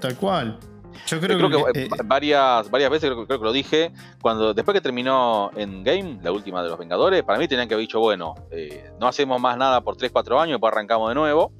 [0.00, 0.58] tal cual.
[1.06, 5.50] Yo creo, que, eh, varias, varias veces creo, que lo dije, cuando después que terminó
[5.56, 8.90] en Game, la última de los Vengadores, para mí tenían que haber dicho, bueno, eh,
[9.00, 11.52] no hacemos más nada por 3-4 años, pues arrancamos de nuevo.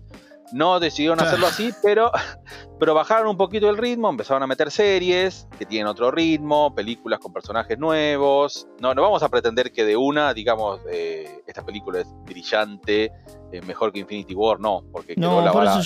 [0.52, 2.10] No decidieron hacerlo así, pero,
[2.80, 7.18] pero bajaron un poquito el ritmo, empezaron a meter series que tienen otro ritmo, películas
[7.20, 8.66] con personajes nuevos.
[8.80, 13.12] No, no vamos a pretender que de una, digamos, eh, esta película es brillante,
[13.52, 15.80] eh, mejor que Infinity War, no, porque quedó la vara,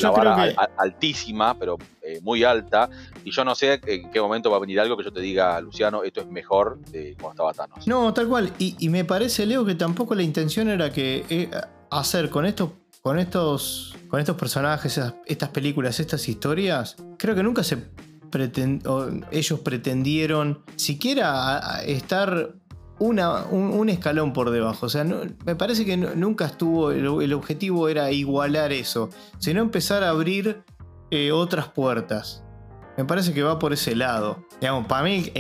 [0.78, 2.88] altísima, pero eh, muy alta.
[3.24, 5.60] Y yo no sé en qué momento va a venir algo que yo te diga,
[5.60, 7.86] Luciano, esto es mejor de cuando estaba Thanos.
[7.86, 8.52] No, tal cual.
[8.58, 11.48] Y, y me parece, Leo, que tampoco la intención era que
[11.90, 12.70] hacer con estos
[13.02, 17.78] con estos, con estos personajes, estas películas, estas historias, creo que nunca se
[19.30, 22.54] ellos pretendieron siquiera estar
[22.98, 24.86] un, escalón por debajo.
[24.86, 30.10] O sea, me parece que nunca estuvo, el, objetivo era igualar eso, sino empezar a
[30.10, 30.62] abrir
[31.10, 32.44] eh, otras puertas.
[32.96, 34.46] Me parece que va por ese lado.
[34.60, 35.30] Digamos, para mí,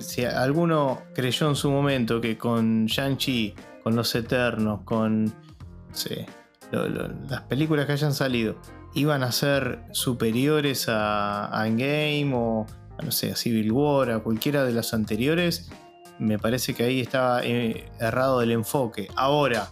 [0.00, 5.26] si alguno creyó en su momento que con Shang-Chi, con los Eternos, con.
[5.26, 6.43] No
[6.74, 8.56] las películas que hayan salido
[8.94, 12.66] iban a ser superiores a, Endgame o
[12.98, 15.70] a, no sé, Civil War, a cualquiera de las anteriores,
[16.18, 19.08] me parece que ahí estaba eh, errado el enfoque.
[19.16, 19.68] Ahora,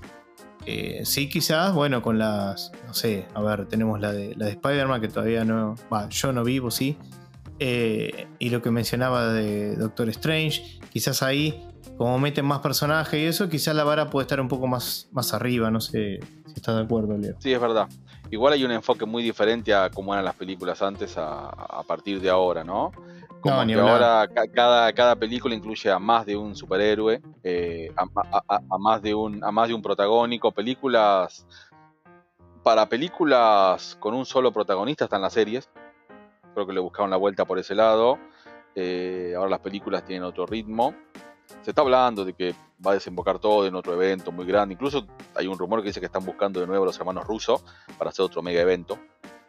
[0.66, 4.52] eh, sí, quizás, bueno, con las, no sé, a ver, tenemos la de, la de
[4.52, 6.98] Spider-Man que todavía no, va, yo no vivo, sí.
[7.60, 11.64] Eh, y lo que mencionaba de Doctor Strange, quizás ahí,
[11.96, 15.32] como meten más personajes y eso, quizás la vara puede estar un poco más, más
[15.32, 16.18] arriba, no sé
[16.52, 17.34] si estás de acuerdo, Leo.
[17.38, 17.88] Sí, es verdad.
[18.30, 22.30] Igual hay un enfoque muy diferente a cómo eran las películas antes a, partir de
[22.30, 22.92] ahora, ¿no?
[23.40, 29.02] Como que ahora cada, cada película incluye a más de un superhéroe, eh, a, más
[29.02, 30.52] de un, a más de un protagónico.
[30.52, 31.46] Películas.
[32.62, 35.68] Para películas con un solo protagonista están las series.
[36.54, 38.18] Creo que le buscaron la vuelta por ese lado.
[38.74, 40.94] Eh, ahora las películas tienen otro ritmo.
[41.62, 42.55] Se está hablando de que
[42.85, 44.74] va a desembocar todo en otro evento muy grande.
[44.74, 47.64] Incluso hay un rumor que dice que están buscando de nuevo a los hermanos rusos
[47.98, 48.98] para hacer otro mega evento.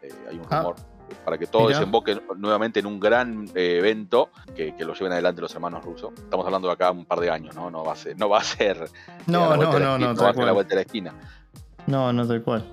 [0.02, 0.58] Eh, hay un ah.
[0.58, 0.76] rumor
[1.24, 5.54] para que todo desemboque nuevamente en un gran eh, evento que, lo lleven adelante los
[5.54, 6.12] hermanos rusos.
[6.16, 7.70] Estamos hablando de acá un par de años, ¿no?
[7.70, 8.88] No va a ser, no va a ser
[9.26, 11.14] no, no, no, no, va a ser la vuelta de la esquina.
[11.86, 12.64] No, no tal cual.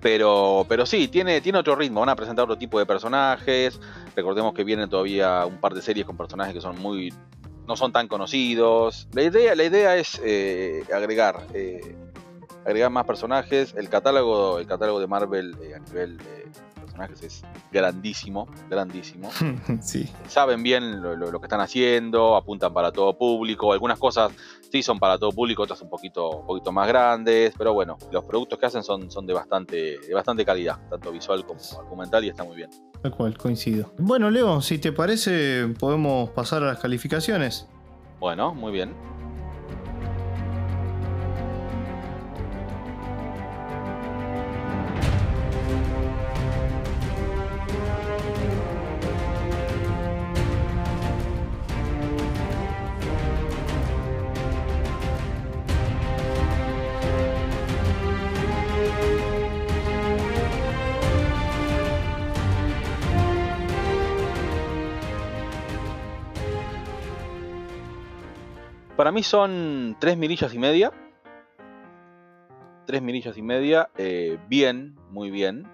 [0.00, 2.00] Pero, pero sí, tiene, tiene otro ritmo.
[2.00, 3.78] Van a presentar otro tipo de personajes.
[4.16, 7.14] Recordemos que vienen todavía un par de series con personajes que son muy.
[7.66, 9.08] No son tan conocidos.
[9.12, 11.46] La idea, la idea es eh, agregar.
[11.54, 11.94] Eh,
[12.64, 13.74] agregar más personajes.
[13.76, 16.18] El catálogo, el catálogo de Marvel a nivel
[17.08, 19.30] personajes es grandísimo, grandísimo.
[19.80, 20.08] sí.
[20.28, 23.72] Saben bien lo, que están haciendo, apuntan para todo público.
[23.72, 24.32] Algunas cosas
[24.70, 27.54] sí son para todo público, otras un poquito, un poquito más grandes.
[27.56, 31.44] Pero bueno, los productos que hacen son, son de, bastante, de bastante calidad, tanto visual
[31.44, 32.70] como argumental, y está muy bien.
[33.02, 33.92] Tal cual, coincido.
[33.98, 37.68] Bueno, Leo, si te parece, podemos pasar a las calificaciones.
[38.20, 38.94] Bueno, muy bien.
[69.02, 70.92] Para mí son tres mirillas y media.
[72.86, 73.90] Tres mirillas y media.
[73.98, 75.66] Eh, bien, muy bien.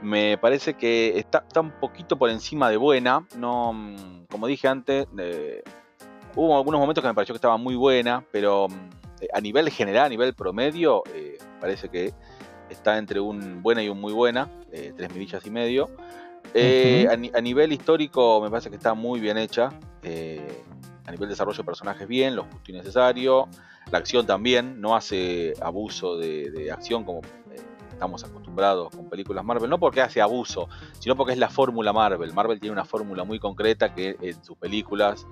[0.00, 3.28] Me parece que está, un poquito por encima de buena.
[3.36, 5.62] No, mm, como dije antes, eh,
[6.36, 10.06] hubo algunos momentos que me pareció que estaba muy buena, pero mm, a nivel general,
[10.06, 12.14] a nivel promedio, eh, parece que
[12.70, 14.48] está entre un buena y un muy buena.
[14.70, 15.90] tres mirillas y medio.
[16.54, 19.68] a, nivel histórico me parece que está muy bien hecha
[21.06, 23.48] a nivel de desarrollo de personajes bien, lo justo y necesario.
[23.90, 27.20] La acción también, no hace abuso de, acción como
[27.50, 27.60] eh,
[27.90, 30.68] estamos acostumbrados con películas Marvel, no porque hace abuso,
[30.98, 32.32] sino porque es la fórmula Marvel.
[32.32, 35.26] Marvel tiene una fórmula muy concreta que en sus películas,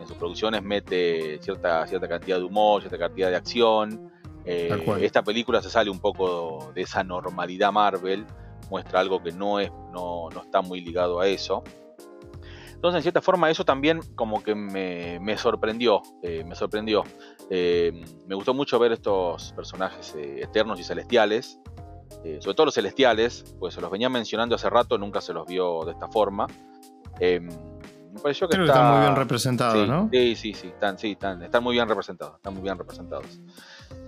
[0.00, 4.12] en sus producciones mete cierta, cierta cantidad de humor, cierta cantidad de acción.
[4.44, 8.26] Eh, esta película se sale un poco de esa normalidad Marvel,
[8.68, 11.64] muestra algo que no, es, no, no está muy ligado a eso.
[12.84, 16.02] Entonces, en cierta forma, eso también como que me, sorprendió.
[16.22, 17.02] Eh, me sorprendió.
[17.48, 21.58] Eh, me gustó mucho ver estos personajes eh, eternos y celestiales.
[22.40, 25.82] sobre todo los celestiales, pues se los venía mencionando hace rato, nunca se los vio
[25.86, 26.46] de esta forma.
[27.18, 30.10] me pareció que, están muy bien representados, ¿no?
[30.12, 32.34] Sí, sí, sí, están, sí están, muy bien representados.
[32.34, 33.40] Están muy bien representados.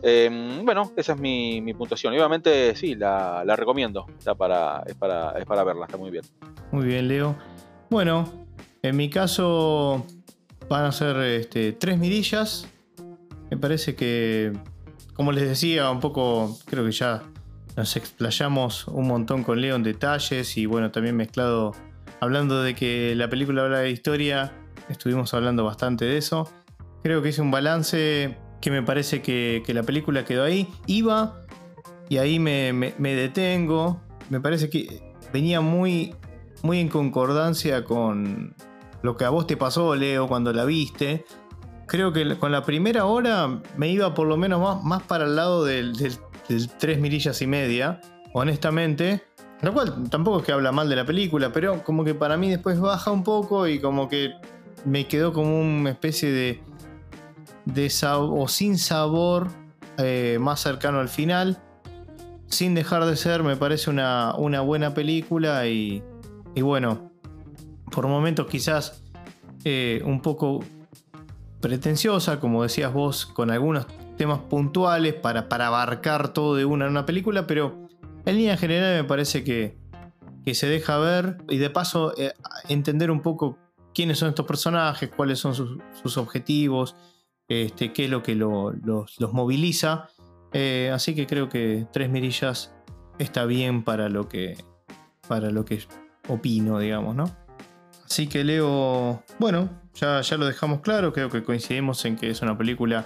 [0.03, 2.12] bueno, esa es mi, puntuación.
[2.12, 4.05] Y obviamente, sí, la, recomiendo.
[4.36, 6.24] para, es, para, es para verla, está muy bien.
[6.73, 7.35] Muy bien, Leo.
[7.89, 8.45] Bueno,
[8.88, 10.06] en mi caso
[10.68, 12.68] van a ser este, tres mirillas.
[13.50, 14.52] Me parece que,
[15.14, 17.22] como les decía, un poco, creo que ya
[17.76, 21.72] nos explayamos un montón con Leo en detalles y bueno, también mezclado,
[22.20, 24.52] hablando de que la película habla de historia,
[24.88, 26.50] estuvimos hablando bastante de eso.
[27.02, 30.68] Creo que hice un balance que me parece que, la película quedó ahí.
[30.86, 31.42] Iba
[32.08, 34.00] y ahí me, me detengo.
[34.30, 35.02] Me parece que
[35.32, 36.14] venía muy,
[36.62, 38.54] muy en concordancia con,
[39.02, 41.24] lo que a vos te pasó, Leo, cuando la viste.
[41.86, 45.36] Creo que con la primera hora me iba por lo menos más, más para el
[45.36, 46.18] lado del, del,
[46.78, 48.01] 3 mirillas y media,
[48.32, 49.23] honestamente.
[49.62, 52.51] Lo cual tampoco es que habla mal de la película, pero como que para mí
[52.51, 54.32] después baja un poco y como que
[54.85, 56.62] me quedó como una especie de,
[57.64, 59.48] de sabor, o sin sabor
[59.98, 61.62] eh, más cercano al final.
[62.48, 66.02] Sin dejar de ser, me parece una, una buena película y,
[66.55, 67.10] y bueno,
[67.90, 69.02] por momentos quizás
[69.64, 70.60] eh, un poco
[71.60, 73.86] pretenciosa, como decías vos, con algunos
[74.16, 77.88] temas puntuales para, para abarcar todo de una en una película, pero
[78.24, 79.76] en línea general me parece que,
[80.44, 82.32] que se deja ver y de paso eh,
[82.68, 83.58] entender un poco
[83.92, 86.94] quiénes son estos personajes, cuáles son sus, objetivos,
[87.48, 90.08] este, qué es lo que los, moviliza.
[90.52, 92.74] Eh, así que creo que Tres Mirillas
[93.18, 94.56] está bien para lo que,
[95.26, 95.80] para lo que
[96.28, 97.45] opino, digamos, ¿no?
[98.08, 102.40] Así que Leo, bueno, ya, ya lo dejamos claro, creo que coincidimos en que es
[102.40, 103.04] una película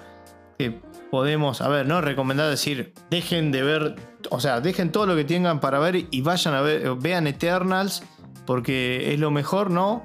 [0.58, 0.78] que
[1.10, 3.96] podemos, a ver, no recomendar decir, dejen de ver,
[4.30, 8.02] o sea, dejen todo lo que tengan para ver y vayan a ver, vean Eternals,
[8.44, 10.02] porque es lo mejor, ¿no?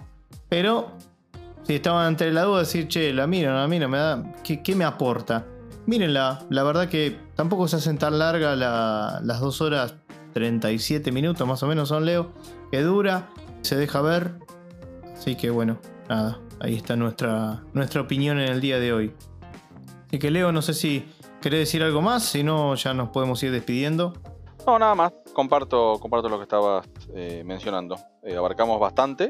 [0.47, 0.93] Pero
[1.63, 4.63] si estaban entre la duda de decir, che, la miro, la miro, me da, ¿qué,
[4.63, 5.45] qué me aporta?
[5.87, 9.95] Mírenla, la verdad que tampoco se hacen tan larga las 2 horas
[10.33, 12.31] 37 minutos más o menos son Leo,
[12.71, 13.29] que dura,
[13.61, 14.33] se deja ver.
[15.15, 15.79] Así que bueno,
[16.09, 19.13] nada, ahí está nuestra, nuestra opinión en el día de hoy.
[20.07, 21.05] Así que Leo, no sé si
[21.41, 24.13] querés decir algo más, si no ya nos podemos ir despidiendo.
[24.67, 27.97] No, nada más, comparto, comparto lo que estabas eh, mencionando.
[28.23, 29.29] Eh, abarcamos bastante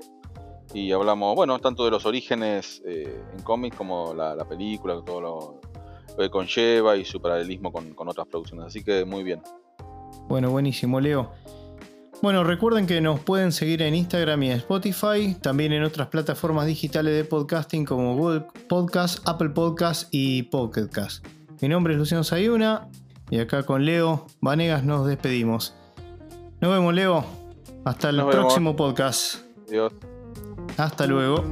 [0.73, 5.61] y hablamos, bueno, tanto de los orígenes eh, en cómics como la, película, todo lo,
[6.17, 8.67] que conlleva y su paralelismo con, con otras producciones.
[8.67, 9.41] Así que muy bien.
[10.27, 11.31] Bueno, buenísimo, Leo.
[12.25, 16.65] Bueno, recuerden que nos pueden seguir en Instagram y en Spotify, también en otras plataformas
[16.65, 21.23] digitales de podcasting como Google Podcast, Apple Podcast y Pocket Cast.
[21.61, 22.89] Mi nombre es Luciano Sayuna
[23.29, 25.75] y acá con Leo Vanegas nos despedimos.
[26.61, 27.23] Nos vemos, Leo.
[27.83, 29.41] Hasta el próximo podcast.
[29.67, 29.93] Adiós.
[30.77, 31.43] Hasta luego.